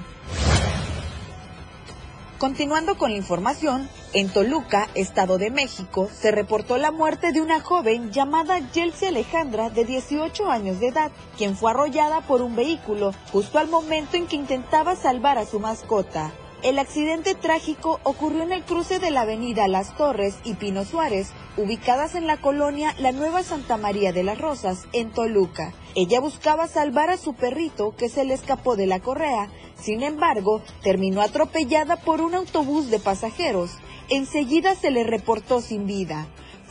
[2.37, 7.61] Continuando con la información, en Toluca, Estado de México, se reportó la muerte de una
[7.61, 13.13] joven llamada Yelsi Alejandra de 18 años de edad, quien fue arrollada por un vehículo
[13.31, 16.33] justo al momento en que intentaba salvar a su mascota.
[16.65, 21.29] El accidente trágico ocurrió en el cruce de la avenida Las Torres y Pino Suárez,
[21.57, 25.75] ubicadas en la colonia La Nueva Santa María de las Rosas, en Toluca.
[25.93, 29.47] Ella buscaba salvar a su perrito que se le escapó de la correa,
[29.79, 33.69] sin embargo, terminó atropellada por un autobús de pasajeros.
[34.09, 36.25] Enseguida se le reportó sin vida.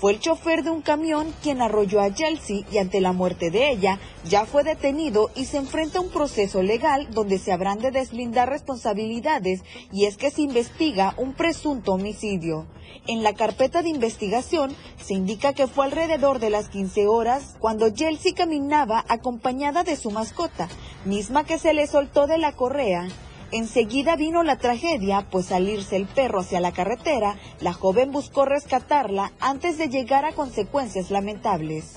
[0.05, 3.71] Fue el chofer de un camión quien arrolló a Chelsea y ante la muerte de
[3.71, 7.90] ella ya fue detenido y se enfrenta a un proceso legal donde se habrán de
[7.90, 12.67] deslindar responsabilidades y es que se investiga un presunto homicidio.
[13.07, 17.88] En la carpeta de investigación se indica que fue alrededor de las 15 horas cuando
[17.88, 20.69] Chelsea caminaba acompañada de su mascota,
[21.07, 23.09] misma que se le soltó de la correa
[23.55, 28.45] Enseguida vino la tragedia, pues al irse el perro hacia la carretera, la joven buscó
[28.45, 31.93] rescatarla antes de llegar a consecuencias lamentables.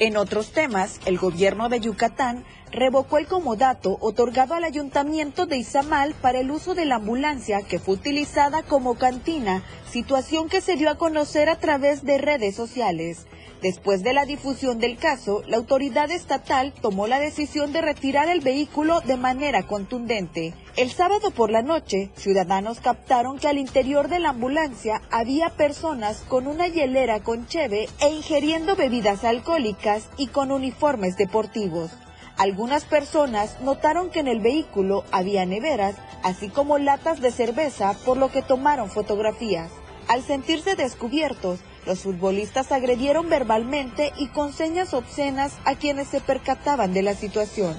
[0.00, 6.14] En otros temas, el gobierno de Yucatán revocó el comodato otorgado al ayuntamiento de Izamal
[6.14, 10.90] para el uso de la ambulancia que fue utilizada como cantina, situación que se dio
[10.90, 13.26] a conocer a través de redes sociales.
[13.62, 18.40] Después de la difusión del caso, la autoridad estatal tomó la decisión de retirar el
[18.40, 20.52] vehículo de manera contundente.
[20.76, 26.22] El sábado por la noche, ciudadanos captaron que al interior de la ambulancia había personas
[26.28, 31.90] con una hielera con cheve e ingiriendo bebidas alcohólicas y con uniformes deportivos.
[32.36, 38.18] Algunas personas notaron que en el vehículo había neveras, así como latas de cerveza, por
[38.18, 39.70] lo que tomaron fotografías.
[40.06, 46.92] Al sentirse descubiertos, los futbolistas agredieron verbalmente y con señas obscenas a quienes se percataban
[46.92, 47.74] de la situación.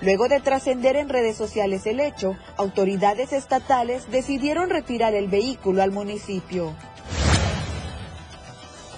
[0.00, 5.92] Luego de trascender en redes sociales el hecho, autoridades estatales decidieron retirar el vehículo al
[5.92, 6.74] municipio.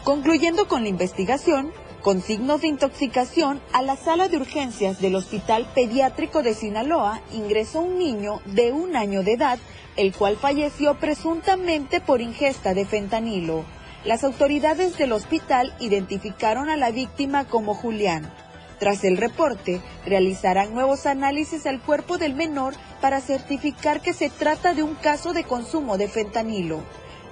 [0.02, 1.72] Concluyendo con la investigación,
[2.04, 7.80] con signos de intoxicación, a la sala de urgencias del Hospital Pediátrico de Sinaloa ingresó
[7.80, 9.58] un niño de un año de edad,
[9.96, 13.64] el cual falleció presuntamente por ingesta de fentanilo.
[14.04, 18.30] Las autoridades del hospital identificaron a la víctima como Julián.
[18.78, 24.74] Tras el reporte, realizarán nuevos análisis al cuerpo del menor para certificar que se trata
[24.74, 26.82] de un caso de consumo de fentanilo.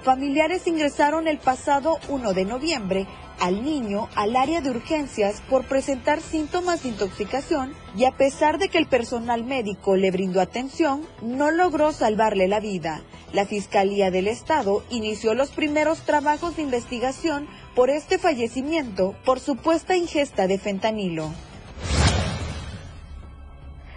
[0.01, 3.07] Familiares ingresaron el pasado 1 de noviembre
[3.39, 8.69] al niño al área de urgencias por presentar síntomas de intoxicación y a pesar de
[8.69, 13.01] que el personal médico le brindó atención, no logró salvarle la vida.
[13.33, 19.95] La Fiscalía del Estado inició los primeros trabajos de investigación por este fallecimiento por supuesta
[19.95, 21.31] ingesta de fentanilo.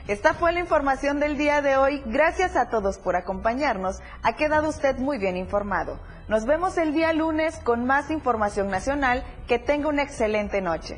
[0.09, 2.01] Esta fue la información del día de hoy.
[2.07, 3.99] Gracias a todos por acompañarnos.
[4.23, 5.99] Ha quedado usted muy bien informado.
[6.29, 9.23] Nos vemos el día lunes con más información nacional.
[9.47, 10.97] Que tenga una excelente noche.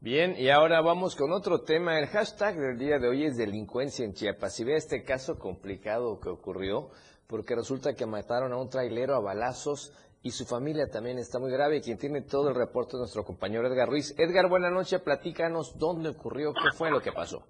[0.00, 1.98] Bien, y ahora vamos con otro tema.
[1.98, 4.54] El hashtag del día de hoy es delincuencia en Chiapas.
[4.54, 6.90] Si ve este caso complicado que ocurrió,
[7.26, 11.50] porque resulta que mataron a un trailero a balazos y su familia también está muy
[11.50, 11.80] grave.
[11.80, 14.14] Quien tiene todo el reporte es nuestro compañero Edgar Ruiz.
[14.18, 15.00] Edgar, buenas noches.
[15.00, 17.42] Platícanos dónde ocurrió, qué fue lo que pasó.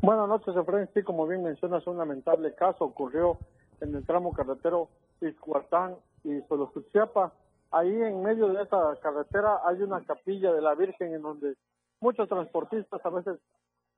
[0.00, 0.88] Buenas noches, Efraín.
[0.94, 3.38] Sí, como bien mencionas, un lamentable caso ocurrió
[3.80, 4.88] en el tramo carretero
[5.20, 7.32] Izcuartán y Solosuchiapa.
[7.70, 11.54] Ahí en medio de esa carretera hay una capilla de la Virgen en donde
[12.00, 13.38] muchos transportistas a veces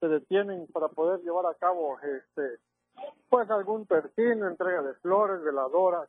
[0.01, 2.59] se detienen para poder llevar a cabo este
[3.29, 6.09] pues algún persino, entrega de flores, veladoras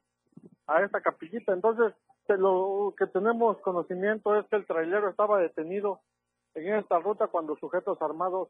[0.67, 1.53] a esta capillita.
[1.53, 1.93] Entonces,
[2.28, 5.99] lo que tenemos conocimiento es que el trailero estaba detenido
[6.55, 8.49] en esta ruta cuando sujetos armados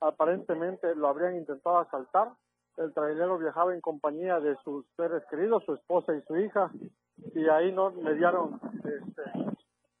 [0.00, 2.32] aparentemente lo habrían intentado asaltar.
[2.76, 6.70] El trailero viajaba en compañía de sus seres queridos, su esposa y su hija,
[7.34, 9.22] y ahí no mediaron este,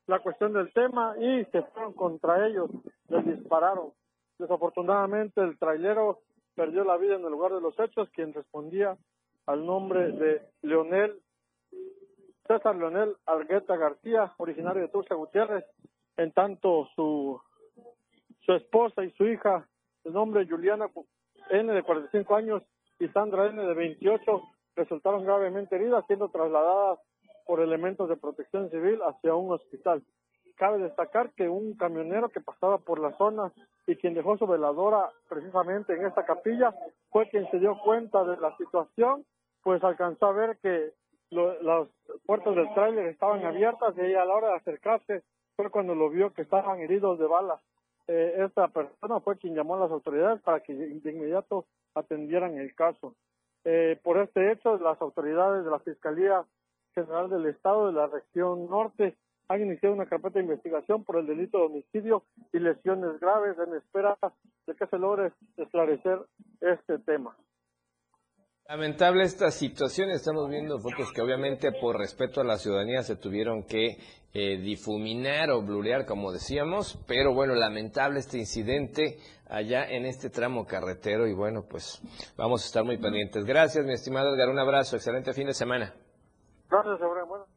[0.06, 2.70] la cuestión del tema y se fueron contra ellos,
[3.08, 3.92] les dispararon.
[4.38, 6.20] Desafortunadamente el trailero
[6.54, 8.96] perdió la vida en el lugar de los hechos, quien respondía
[9.46, 11.20] al nombre de Leonel
[12.46, 15.64] César Leonel Argueta García, originario de Tuxtla Gutiérrez,
[16.16, 17.40] en tanto su
[18.44, 19.66] su esposa y su hija,
[20.04, 20.88] de nombre Juliana
[21.52, 22.62] N de 45 años
[22.98, 24.42] y Sandra N de 28,
[24.76, 26.98] resultaron gravemente heridas, siendo trasladadas
[27.46, 30.02] por elementos de protección civil hacia un hospital.
[30.56, 33.52] Cabe destacar que un camionero que pasaba por la zona
[33.86, 36.72] y quien dejó su veladora precisamente en esta capilla
[37.10, 39.24] fue quien se dio cuenta de la situación,
[39.62, 40.92] pues alcanzó a ver que
[41.30, 41.88] lo- las
[42.26, 45.22] puertas del tráiler estaban abiertas y a la hora de acercarse
[45.56, 47.60] fue cuando lo vio que estaban heridos de balas.
[48.08, 52.74] Eh, esta persona fue quien llamó a las autoridades para que de inmediato atendieran el
[52.74, 53.14] caso.
[53.64, 56.44] Eh, por este hecho, las autoridades de la Fiscalía
[56.94, 59.16] General del Estado de la región norte
[59.48, 63.74] han iniciado una carpeta de investigación por el delito de homicidio y lesiones graves en
[63.74, 64.18] espera
[64.66, 66.20] de que se logre esclarecer
[66.60, 67.36] este tema.
[68.72, 73.64] Lamentable esta situación, estamos viendo fotos que obviamente por respeto a la ciudadanía se tuvieron
[73.64, 73.98] que
[74.32, 80.64] eh, difuminar o blurear como decíamos, pero bueno, lamentable este incidente allá en este tramo
[80.64, 82.00] carretero y bueno, pues
[82.38, 83.44] vamos a estar muy pendientes.
[83.44, 85.92] Gracias, mi estimado Edgar, un abrazo, excelente fin de semana.
[86.70, 87.51] Gracias, Efraín.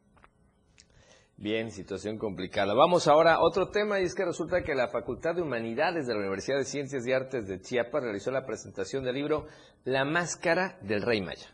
[1.38, 2.74] Bien, situación complicada.
[2.74, 6.14] Vamos ahora a otro tema y es que resulta que la Facultad de Humanidades de
[6.14, 9.46] la Universidad de Ciencias y Artes de Chiapas realizó la presentación del libro
[9.84, 11.54] La Máscara del Rey Maya.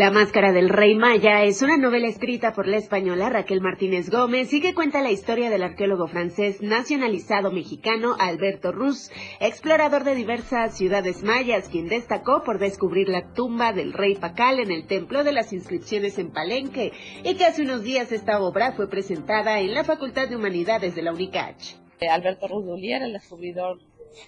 [0.00, 4.50] La Máscara del Rey Maya es una novela escrita por la española Raquel Martínez Gómez
[4.54, 10.74] y que cuenta la historia del arqueólogo francés nacionalizado mexicano Alberto Ruz, explorador de diversas
[10.74, 15.32] ciudades mayas, quien destacó por descubrir la tumba del rey Pacal en el Templo de
[15.32, 16.92] las Inscripciones en Palenque
[17.22, 21.02] y que hace unos días esta obra fue presentada en la Facultad de Humanidades de
[21.02, 21.76] la UNICACH.
[22.10, 23.78] Alberto Ruz Dulier, el descubridor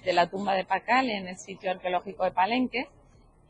[0.04, 2.88] de la tumba de Pacal en el sitio arqueológico de Palenque.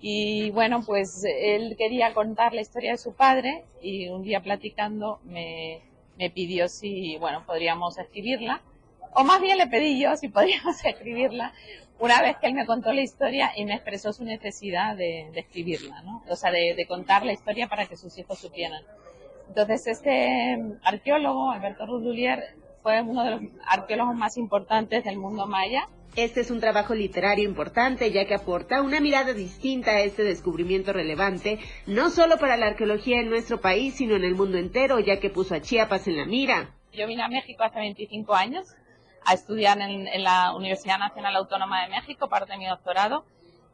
[0.04, 5.20] Y bueno, pues él quería contar la historia de su padre y un día platicando
[5.22, 5.80] me,
[6.18, 8.60] me pidió si, bueno, podríamos escribirla.
[9.14, 11.52] O más bien le pedí yo si podríamos escribirla
[12.00, 16.02] una vez que él me contó la historia y me expresó su necesidad de, escribirla,
[16.02, 16.24] ¿no?
[16.28, 18.82] O sea, de, de contar la historia para que sus hijos supieran.
[19.46, 25.88] Entonces, este arqueólogo, Alberto Rudulier, fue uno de los arqueólogos más importantes del mundo maya.
[26.14, 30.92] Este es un trabajo literario importante ya que aporta una mirada distinta a este descubrimiento
[30.92, 35.18] relevante, no solo para la arqueología en nuestro país, sino en el mundo entero, ya
[35.20, 36.74] que puso a Chiapas en la mira.
[36.92, 38.74] Yo vine a México hace 25 años
[39.24, 43.24] a estudiar en, la Universidad Nacional Autónoma de México, parte de mi doctorado,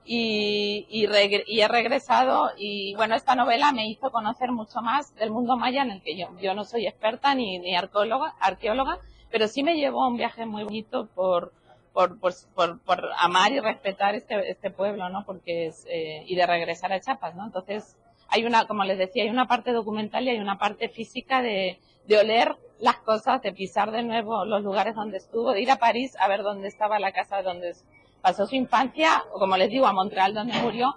[0.04, 1.08] y, y,
[1.48, 5.82] y he regresado y bueno, esta novela me hizo conocer mucho más del mundo maya
[5.82, 9.76] en el que yo, yo no soy experta ni, ni arqueóloga, arqueóloga, pero sí me
[9.76, 11.52] llevó a un viaje muy bonito por,
[11.98, 15.24] por, por, por, por amar y respetar este, este pueblo, ¿no?
[15.26, 17.46] Porque es, eh, y de regresar a Chiapas, ¿no?
[17.46, 17.96] Entonces,
[18.28, 21.80] hay una, como les decía, hay una parte documental y hay una parte física de,
[22.06, 25.80] de oler las cosas, de pisar de nuevo los lugares donde estuvo, de ir a
[25.80, 27.74] París a ver dónde estaba la casa donde
[28.22, 30.94] pasó su infancia, o como les digo, a Montreal donde murió,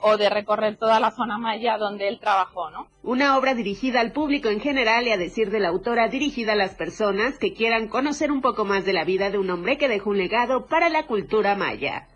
[0.00, 2.88] o de recorrer toda la zona maya donde él trabajó, ¿no?
[3.02, 6.56] Una obra dirigida al público en general y a decir de la autora dirigida a
[6.56, 9.88] las personas que quieran conocer un poco más de la vida de un hombre que
[9.88, 12.08] dejó un legado para la cultura maya.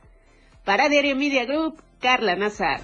[0.65, 2.81] Para Diario Media Group, Carla Nazar.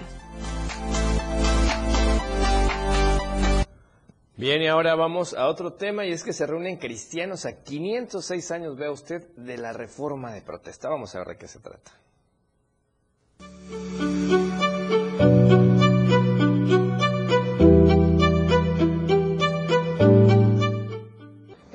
[4.35, 8.51] Bien, y ahora vamos a otro tema y es que se reúnen cristianos a 506
[8.51, 10.89] años, vea usted, de la reforma de protesta.
[10.89, 11.91] Vamos a ver de qué se trata.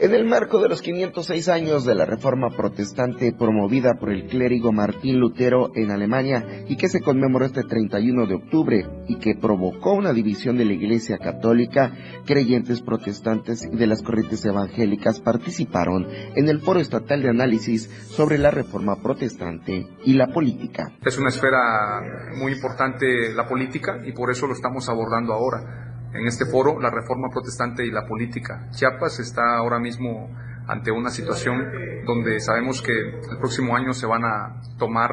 [0.02, 4.72] En el marco de los 506 años de la Reforma Protestante promovida por el clérigo
[4.72, 9.92] Martín Lutero en Alemania y que se conmemoró este 31 de octubre y que provocó
[9.92, 11.92] una división de la Iglesia Católica,
[12.26, 18.38] creyentes protestantes y de las corrientes evangélicas participaron en el Foro Estatal de Análisis sobre
[18.38, 20.90] la Reforma Protestante y la política.
[21.06, 22.00] Es una esfera
[22.38, 25.81] muy importante la política y por eso lo estamos abordando ahora.
[26.14, 28.68] En este foro, la reforma protestante y la política.
[28.70, 30.28] Chiapas está ahora mismo
[30.66, 35.12] ante una situación donde sabemos que el próximo año se van a tomar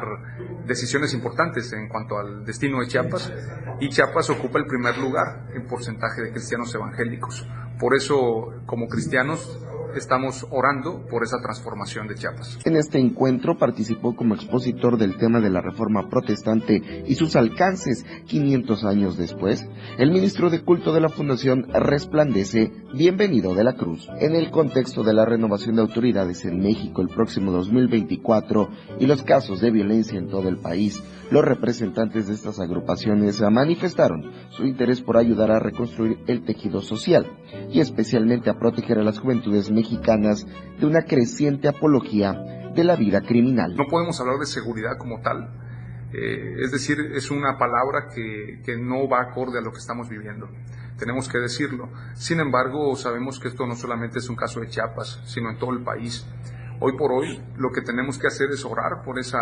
[0.66, 3.32] decisiones importantes en cuanto al destino de Chiapas
[3.80, 7.46] y Chiapas ocupa el primer lugar en porcentaje de cristianos evangélicos.
[7.78, 9.58] Por eso, como cristianos,
[9.94, 12.58] estamos orando por esa transformación de Chiapas.
[12.64, 18.04] En este encuentro participó como expositor del tema de la reforma protestante y sus alcances
[18.26, 19.68] 500 años después,
[19.98, 24.08] el ministro de culto de la Fundación Resplandece, Bienvenido de la Cruz.
[24.20, 28.68] En el contexto de la renovación de autoridades en México el próximo 2024
[28.98, 34.32] y los casos de violencia en todo el país, los representantes de estas agrupaciones manifestaron
[34.50, 37.26] su interés por ayudar a reconstruir el tejido social
[37.70, 42.32] y especialmente a proteger a las juventudes mexicanas de una creciente apología
[42.74, 43.74] de la vida criminal.
[43.76, 45.50] No podemos hablar de seguridad como tal,
[46.12, 50.08] eh, es decir, es una palabra que, que no va acorde a lo que estamos
[50.08, 50.48] viviendo.
[50.98, 51.88] Tenemos que decirlo.
[52.14, 55.72] Sin embargo, sabemos que esto no solamente es un caso de Chiapas, sino en todo
[55.72, 56.26] el país.
[56.82, 59.38] Hoy por hoy lo que tenemos que hacer es orar por esa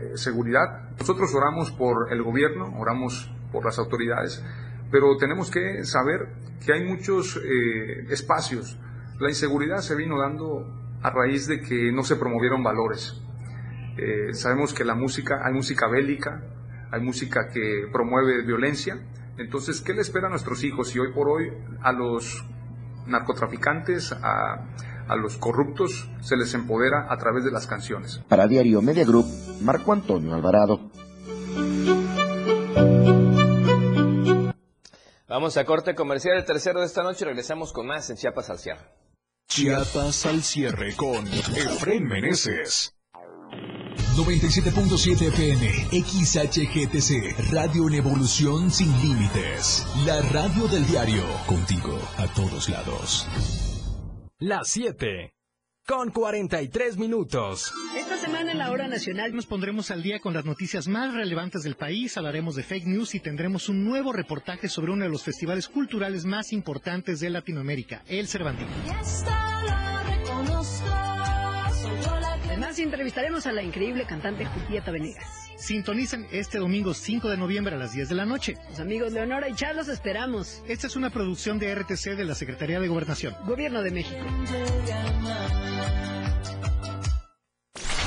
[0.00, 0.90] eh, seguridad.
[0.98, 4.44] Nosotros oramos por el gobierno, oramos por las autoridades,
[4.90, 6.28] pero tenemos que saber
[6.64, 8.78] que hay muchos eh, espacios.
[9.20, 10.64] La inseguridad se vino dando
[11.02, 13.20] a raíz de que no se promovieron valores.
[13.96, 16.40] Eh, sabemos que la música, hay música bélica,
[16.92, 18.96] hay música que promueve violencia.
[19.36, 20.94] Entonces, ¿qué le espera a nuestros hijos?
[20.94, 21.52] Y hoy por hoy
[21.82, 22.44] a los
[23.06, 24.68] narcotraficantes, a,
[25.08, 28.22] a los corruptos, se les empodera a través de las canciones.
[28.28, 29.26] Para Diario Media Group,
[29.62, 30.92] Marco Antonio Alvarado.
[35.28, 38.48] Vamos a corte comercial el tercero de esta noche y regresamos con más en Chiapas
[38.50, 39.07] al cierre.
[39.58, 42.94] Chiapas al cierre con Efren Meneses.
[44.14, 45.66] 97.7 FM,
[46.00, 49.84] XHGTC, Radio en Evolución Sin Límites.
[50.06, 53.26] La radio del diario, contigo a todos lados.
[54.38, 55.34] Las 7.
[55.88, 57.72] Con 43 minutos.
[57.96, 61.62] Esta semana en la hora nacional nos pondremos al día con las noticias más relevantes
[61.62, 65.24] del país, hablaremos de fake news y tendremos un nuevo reportaje sobre uno de los
[65.24, 68.68] festivales culturales más importantes de Latinoamérica, el Cervantino.
[72.44, 75.47] Además, entrevistaremos a la increíble cantante Julieta Venegas.
[75.58, 78.56] Sintonicen este domingo 5 de noviembre a las 10 de la noche.
[78.70, 80.62] Los amigos Leonora y Char los esperamos.
[80.68, 83.34] Esta es una producción de RTC de la Secretaría de Gobernación.
[83.44, 84.20] Gobierno de México.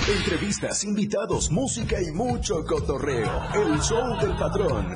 [0.08, 3.44] Entrevistas, invitados, música y mucho cotorreo.
[3.54, 4.96] El show del patrón.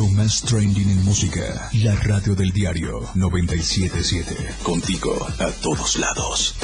[0.00, 1.68] Lo más trending en música.
[1.74, 4.34] La radio del diario 977.
[4.62, 6.54] Contigo a todos lados.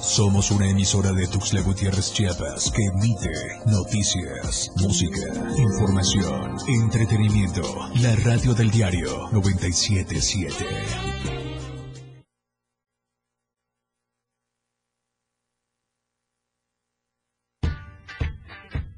[0.00, 3.32] Somos una emisora de Tuxtla Gutiérrez Chiapas que emite
[3.66, 5.26] noticias, música,
[5.56, 7.90] información, entretenimiento.
[7.96, 10.66] La radio del diario 977.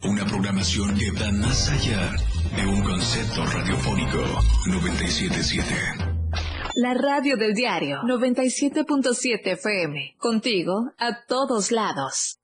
[0.03, 2.13] Una programación que va más allá
[2.57, 4.19] de un concepto radiofónico
[4.67, 6.11] 977.
[6.77, 10.17] La radio del diario 97.7 FM.
[10.19, 12.39] Contigo a todos lados.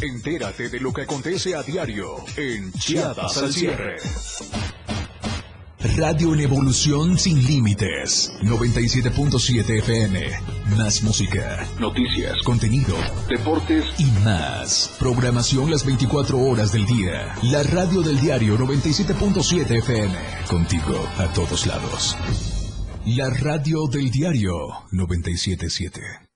[0.00, 3.96] Entérate de lo que acontece a diario en Chiapas al cierre.
[5.82, 8.32] Radio en evolución sin límites.
[8.42, 10.30] 97.7 FM.
[10.76, 12.94] Más música, noticias, contenido,
[13.28, 14.94] deportes y más.
[15.00, 17.34] Programación las 24 horas del día.
[17.42, 20.14] La radio del diario 97.7 FM.
[20.48, 22.16] Contigo a todos lados.
[23.04, 24.54] La radio del diario
[24.92, 26.31] 977.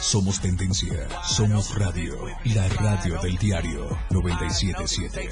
[0.00, 2.16] Somos tendencia, somos radio,
[2.54, 5.28] la radio del diario 977.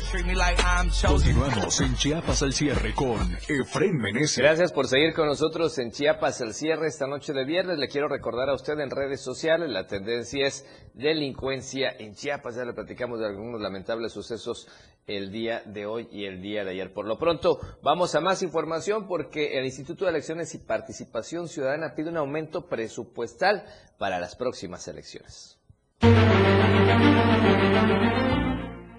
[1.07, 4.37] Continuamos en Chiapas al cierre con Efren Meneses.
[4.37, 7.79] Gracias por seguir con nosotros en Chiapas al cierre esta noche de viernes.
[7.79, 12.57] Le quiero recordar a usted en redes sociales, la tendencia es delincuencia en Chiapas.
[12.57, 14.69] Ya le platicamos de algunos lamentables sucesos
[15.07, 16.93] el día de hoy y el día de ayer.
[16.93, 21.95] Por lo pronto, vamos a más información porque el Instituto de Elecciones y Participación Ciudadana
[21.95, 23.64] pide un aumento presupuestal
[23.97, 25.59] para las próximas elecciones.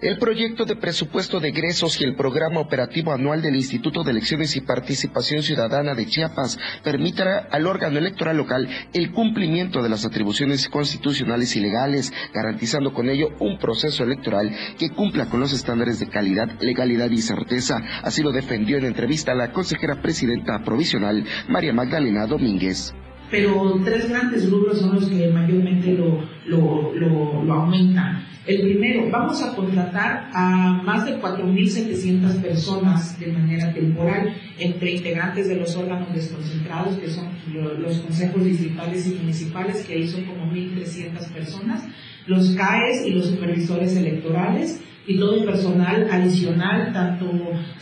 [0.02, 4.56] El proyecto de presupuesto de egresos y el programa operativo anual del Instituto de Elecciones
[4.56, 10.70] y Participación Ciudadana de Chiapas permitirá al órgano electoral local el cumplimiento de las atribuciones
[10.70, 16.08] constitucionales y legales, garantizando con ello un proceso electoral que cumpla con los estándares de
[16.08, 17.82] calidad, legalidad y certeza.
[18.02, 22.94] Así lo defendió en entrevista la consejera presidenta provisional María Magdalena Domínguez
[23.32, 28.26] pero tres grandes rubros son los que mayormente lo, lo, lo, lo, aumentan.
[28.46, 35.48] El primero, vamos a contratar a más de 4.700 personas de manera temporal, entre integrantes
[35.48, 40.52] de los órganos desconcentrados, que son los consejos distritales y municipales, que ahí son como
[40.52, 41.84] 1.300 personas,
[42.26, 47.26] los CAES y los supervisores electorales, y todo el personal adicional, tanto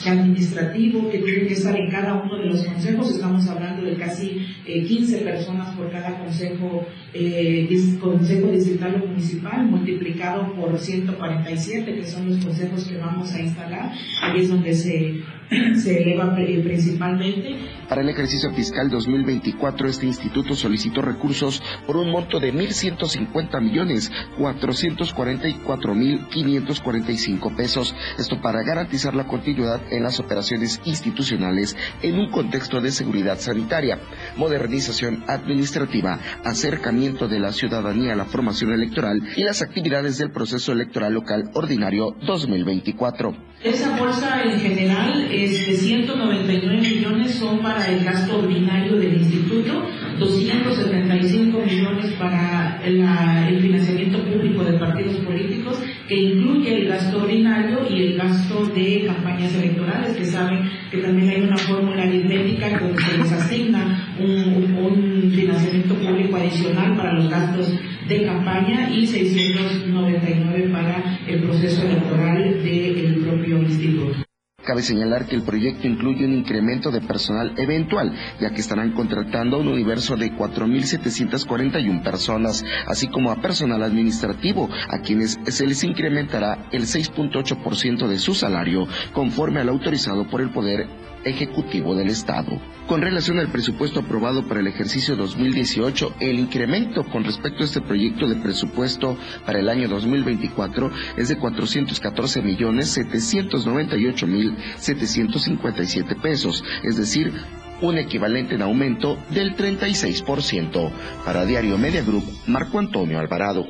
[0.06, 3.12] administrativo, que tiene que estar en cada uno de los consejos.
[3.12, 7.68] Estamos hablando de casi eh, 15 personas por cada consejo, eh,
[8.00, 13.92] consejo distrital o municipal, multiplicado por 147, que son los consejos que vamos a instalar.
[14.24, 17.56] Ahí es donde se, se eleva principalmente.
[17.88, 24.12] Para el ejercicio fiscal 2024, este instituto solicitó recursos por un monto de 1.150 millones
[24.38, 27.96] 444 mil 545 pesos.
[28.18, 34.00] Esto para garantizar la continuidad en las operaciones institucionales en un contexto de seguridad sanitaria,
[34.36, 40.72] modernización administrativa, acercamiento de la ciudadanía a la formación electoral y las actividades del proceso
[40.74, 43.48] electoral local ordinario 2024.
[43.64, 49.84] Esa bolsa en general es de 199 millones son para el gasto ordinario del instituto,
[50.20, 58.02] 275 millones para el financiamiento público de partidos políticos, que incluye el gasto ordinario y
[58.04, 63.18] el gasto de campañas electorales, que saben que también hay una fórmula aritmética donde se
[63.18, 67.74] les asigna un financiamiento público adicional para los gastos
[68.08, 74.27] de campaña y 699 para el proceso electoral del propio instituto.
[74.68, 79.60] Cabe señalar que el proyecto incluye un incremento de personal eventual, ya que estarán contratando
[79.60, 86.68] un universo de 4.741 personas, así como a personal administrativo, a quienes se les incrementará
[86.74, 90.86] el 6.8% de su salario, conforme al autorizado por el Poder
[91.28, 92.60] Ejecutivo del Estado.
[92.88, 97.82] Con relación al presupuesto aprobado para el ejercicio 2018, el incremento con respecto a este
[97.82, 106.64] proyecto de presupuesto para el año 2024 es de 414 millones 798 mil 757 pesos,
[106.84, 107.34] es decir,
[107.82, 110.92] un equivalente en aumento del 36%.
[111.26, 113.66] Para Diario Media Group, Marco Antonio Alvarado.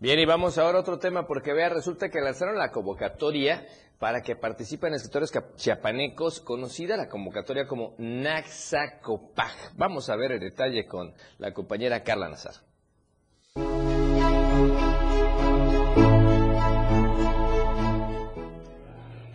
[0.00, 3.66] Bien, y vamos ahora a otro tema porque vea, resulta que lanzaron la convocatoria
[3.98, 9.72] para que participen escritores chiapanecos, conocida la convocatoria como Naxacopaj.
[9.74, 12.54] Vamos a ver el detalle con la compañera Carla Nazar.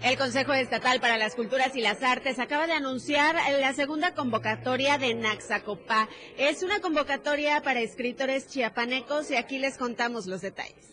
[0.04, 4.98] El Consejo Estatal para las Culturas y las Artes acaba de anunciar la segunda convocatoria
[4.98, 6.10] de Naxacopá.
[6.38, 10.93] Es una convocatoria para escritores chiapanecos y aquí les contamos los detalles.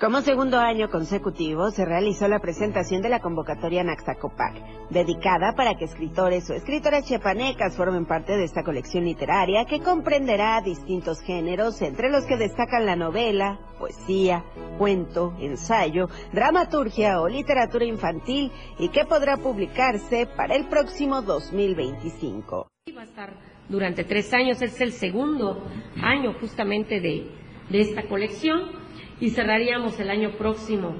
[0.00, 5.84] Como segundo año consecutivo, se realizó la presentación de la convocatoria Naxacopac, dedicada para que
[5.84, 12.08] escritores o escritoras chiapanecas formen parte de esta colección literaria que comprenderá distintos géneros, entre
[12.08, 14.42] los que destacan la novela, poesía,
[14.78, 22.68] cuento, ensayo, dramaturgia o literatura infantil y que podrá publicarse para el próximo 2025.
[22.96, 23.34] Va a estar
[23.68, 25.62] durante tres años, es el segundo
[26.02, 27.30] año justamente de,
[27.68, 28.79] de esta colección
[29.20, 30.96] y cerraríamos el año próximo,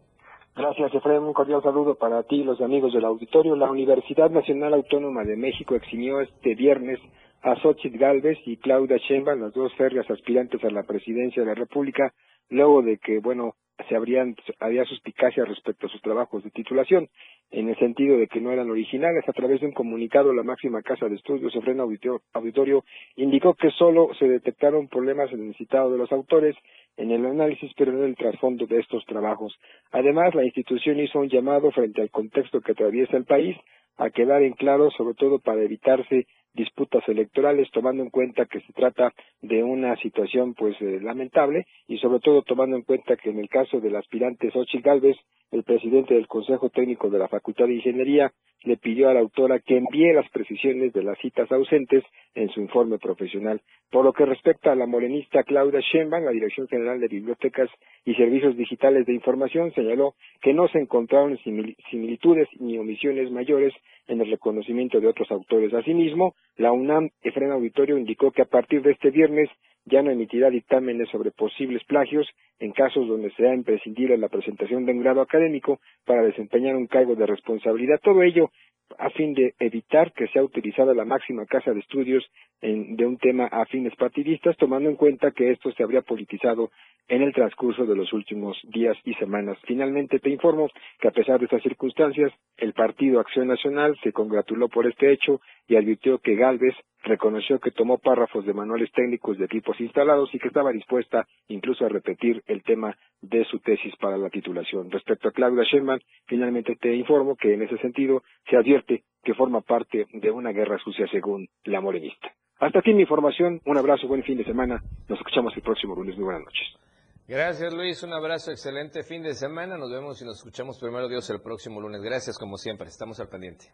[0.57, 1.25] Gracias, Efraín.
[1.25, 3.57] Un cordial saludo para ti y los amigos del auditorio.
[3.57, 7.01] La Universidad Nacional Autónoma de México eximió este viernes
[7.43, 11.55] a Xochitl Gálvez y Claudia Sheinbaum, las dos férreas aspirantes a la presidencia de la
[11.55, 12.15] República,
[12.51, 13.55] luego de que, bueno,
[13.89, 17.09] se habrían, había suspicacia respecto a sus trabajos de titulación,
[17.51, 19.29] en el sentido de que no eran originales.
[19.29, 22.85] A través de un comunicado, la máxima casa de estudios, Efraín Auditorio, Auditorio
[23.17, 26.57] indicó que solo se detectaron problemas en el citado de los autores,
[26.97, 29.55] en el análisis, pero no en el trasfondo de estos trabajos.
[29.91, 33.57] Además, la institución hizo un llamado frente al contexto que atraviesa el país
[33.97, 38.73] a quedar en claro, sobre todo para evitarse disputas electorales, tomando en cuenta que se
[38.73, 43.39] trata de una situación pues eh, lamentable y sobre todo tomando en cuenta que en
[43.41, 45.17] el caso del aspirante Xochitl Gálvez,
[45.51, 48.33] el presidente del Consejo Técnico de la Facultad de Ingeniería
[48.65, 52.03] le pidió a la autora que envíe las precisiones de las citas ausentes
[52.35, 53.61] en su informe profesional.
[53.91, 57.69] Por lo que respecta a la morenista Claudia Sheinbaum, la Dirección General de Bibliotecas
[58.07, 63.75] y Servicios Digitales de Información señaló que no se encontraron simil- similitudes ni omisiones mayores
[64.07, 65.73] en el reconocimiento de otros autores.
[65.75, 69.49] Asimismo, la UNAM, Efren Auditorio, indicó que a partir de este viernes
[69.87, 72.27] ya no emitirá dictámenes sobre posibles plagios
[72.59, 77.15] en casos donde sea imprescindible la presentación de un grado académico para desempeñar un cargo
[77.15, 78.01] de responsabilidad.
[78.03, 78.51] Todo ello
[78.99, 82.25] a fin de evitar que sea utilizada la máxima casa de estudios
[82.61, 86.71] en- de un tema a fines partidistas, tomando en cuenta que esto se habría politizado
[87.09, 89.59] en el transcurso de los últimos días y semanas.
[89.67, 90.71] Finalmente, te informo
[91.01, 95.41] que a pesar de estas circunstancias, el Partido Acción Nacional se congratuló por este hecho
[95.69, 96.75] y advirtió que Galvez
[97.05, 101.85] reconoció que tomó párrafos de manuales técnicos de equipos instalados y que estaba dispuesta incluso
[101.85, 104.91] a repetir el tema de su tesis para la titulación.
[104.91, 109.61] Respecto a Claudia Sheinbaum, finalmente te informo que en ese sentido se advierte que forma
[109.61, 112.33] parte de una guerra sucia según la morenista.
[112.59, 116.17] Hasta aquí mi información, un abrazo, buen fin de semana, nos escuchamos el próximo lunes,
[116.17, 116.85] muy buenas noches.
[117.27, 119.79] Gracias Luis, un abrazo, excelente fin de semana.
[119.79, 122.03] Nos vemos y nos escuchamos primero Dios el próximo lunes.
[122.03, 123.73] Gracias como siempre, estamos al pendiente.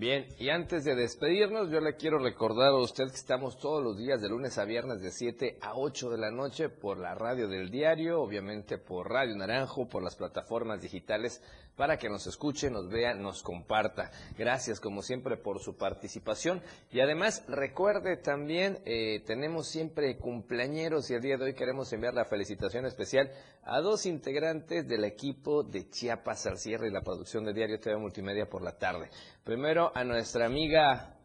[0.00, 3.98] Bien, y antes de despedirnos, yo le quiero recordar a usted que estamos todos los
[3.98, 7.48] días de lunes a viernes de 7 a 8 de la noche por la radio
[7.48, 11.42] del diario, obviamente por Radio Naranjo, por las plataformas digitales,
[11.76, 14.10] para que nos escuche, nos vea, nos comparta.
[14.36, 16.62] Gracias como siempre por su participación.
[16.90, 22.12] Y además, recuerde también, eh, tenemos siempre cumpleañeros y el día de hoy queremos enviar
[22.12, 23.30] la felicitación especial
[23.64, 27.96] a dos integrantes del equipo de Chiapas al cierre y la producción de Diario TV
[27.96, 29.08] Multimedia por la tarde.
[29.44, 31.16] Primero a nuestra amiga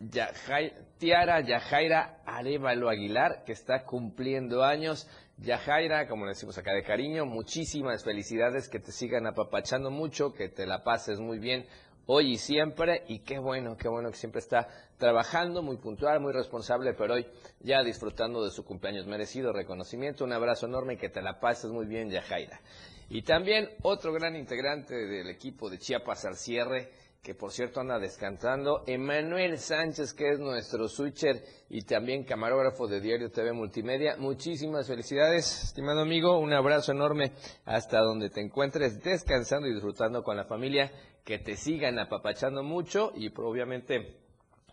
[0.00, 5.08] Yajai- Tiara Yajaira Arevalo Aguilar, que está cumpliendo años.
[5.40, 10.48] Yajaira, como le decimos acá de cariño, muchísimas felicidades, que te sigan apapachando mucho, que
[10.48, 11.66] te la pases muy bien
[12.06, 13.04] hoy y siempre.
[13.06, 14.66] Y qué bueno, qué bueno que siempre está
[14.98, 17.26] trabajando, muy puntual, muy responsable, pero hoy
[17.60, 19.06] ya disfrutando de su cumpleaños.
[19.06, 22.60] Merecido reconocimiento, un abrazo enorme y que te la pases muy bien, Yajaira.
[23.08, 26.90] Y también otro gran integrante del equipo de Chiapas al cierre,
[27.22, 33.00] que por cierto anda descansando, Emanuel Sánchez, que es nuestro switcher y también camarógrafo de
[33.00, 34.16] Diario TV Multimedia.
[34.16, 37.32] Muchísimas felicidades, estimado amigo, un abrazo enorme
[37.64, 40.90] hasta donde te encuentres descansando y disfrutando con la familia,
[41.24, 44.16] que te sigan apapachando mucho y obviamente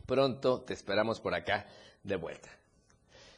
[0.06, 1.68] pronto te esperamos por acá
[2.04, 2.50] de vuelta.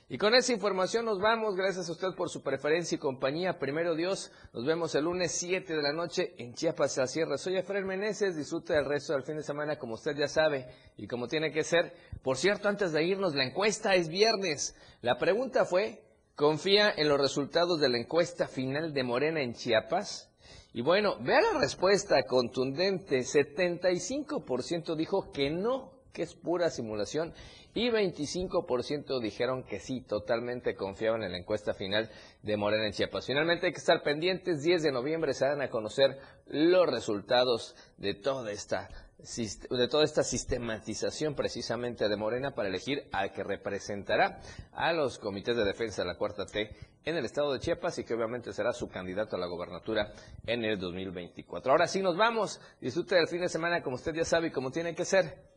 [0.09, 1.57] Y con esa información nos vamos.
[1.57, 3.59] Gracias a usted por su preferencia y compañía.
[3.59, 7.37] Primero Dios, nos vemos el lunes 7 de la noche en Chiapas a Sierra.
[7.37, 8.37] Soy Efraín Meneses.
[8.37, 11.65] Disfrute del resto del fin de semana como usted ya sabe y como tiene que
[11.65, 11.93] ser.
[12.23, 14.77] Por cierto, antes de irnos, la encuesta es viernes.
[15.01, 16.01] La pregunta fue,
[16.35, 20.31] ¿confía en los resultados de la encuesta final de Morena en Chiapas?
[20.71, 23.19] Y bueno, vea la respuesta contundente.
[23.19, 27.31] 75% dijo que no, que es pura simulación.
[27.75, 32.09] Y 25% dijeron que sí, totalmente confiaban en la encuesta final
[32.41, 33.27] de Morena en Chiapas.
[33.27, 34.63] Finalmente hay que estar pendientes.
[34.63, 40.21] 10 de noviembre se dan a conocer los resultados de toda esta de toda esta
[40.21, 44.41] sistematización precisamente de Morena para elegir al que representará
[44.73, 46.69] a los comités de defensa de la Cuarta T
[47.03, 50.13] en el estado de Chiapas y que obviamente será su candidato a la gobernatura
[50.45, 51.71] en el 2024.
[51.71, 52.61] Ahora sí nos vamos.
[52.79, 55.56] Disfrute del fin de semana como usted ya sabe y como tiene que ser,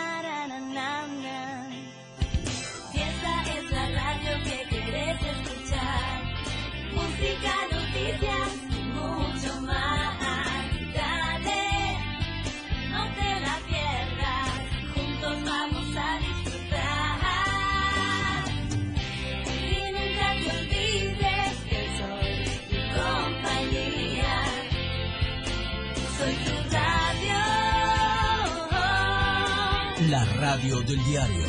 [30.11, 31.47] La radio del diario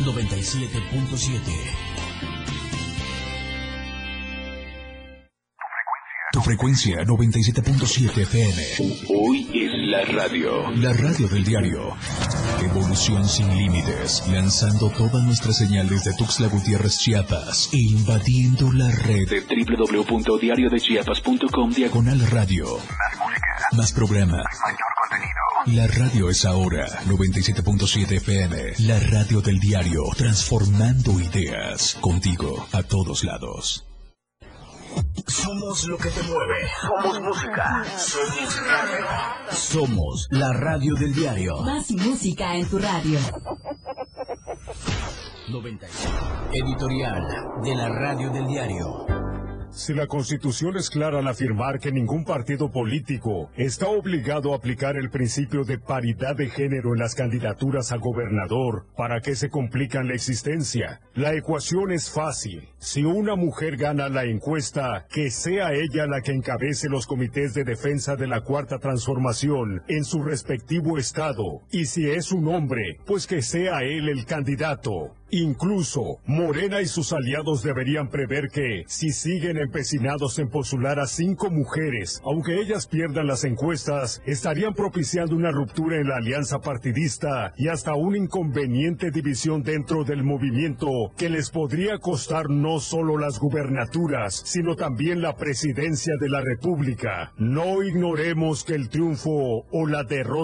[0.00, 1.40] 97.7.
[6.30, 8.62] Tu frecuencia 97.7 FM.
[9.18, 10.70] Hoy es la radio.
[10.72, 11.96] La radio del diario.
[12.60, 14.28] Evolución sin límites.
[14.28, 17.70] Lanzando toda nuestra señal desde Tuxtla Gutiérrez, Chiapas.
[17.72, 22.78] E invadiendo la red De www.diariodechiapas.com diagonal radio.
[23.72, 24.42] Más programa.
[25.66, 28.72] La radio es ahora 97.7 FM.
[28.80, 30.02] La radio del diario.
[30.16, 31.96] Transformando ideas.
[32.00, 33.86] Contigo a todos lados.
[35.28, 36.68] Somos lo que te mueve.
[36.80, 37.84] Somos música.
[37.96, 39.06] Somos radio.
[39.52, 41.56] Somos la radio del diario.
[41.62, 43.20] Más música en tu radio.
[45.48, 45.86] 90.
[46.52, 47.22] Editorial
[47.62, 49.21] de la radio del diario.
[49.74, 54.96] Si la Constitución es clara al afirmar que ningún partido político está obligado a aplicar
[54.96, 60.08] el principio de paridad de género en las candidaturas a gobernador, ¿para qué se complican
[60.08, 61.00] la existencia?
[61.14, 62.68] La ecuación es fácil.
[62.76, 67.64] Si una mujer gana la encuesta, que sea ella la que encabece los comités de
[67.64, 71.62] defensa de la cuarta transformación en su respectivo estado.
[71.70, 75.14] Y si es un hombre, pues que sea él el candidato.
[75.34, 81.50] Incluso, Morena y sus aliados deberían prever que, si siguen empecinados en postular a cinco
[81.50, 87.68] mujeres, aunque ellas pierdan las encuestas, estarían propiciando una ruptura en la alianza partidista y
[87.68, 94.42] hasta una inconveniente división dentro del movimiento que les podría costar no solo las gubernaturas,
[94.44, 97.32] sino también la presidencia de la República.
[97.38, 100.42] No ignoremos que el triunfo o la derrota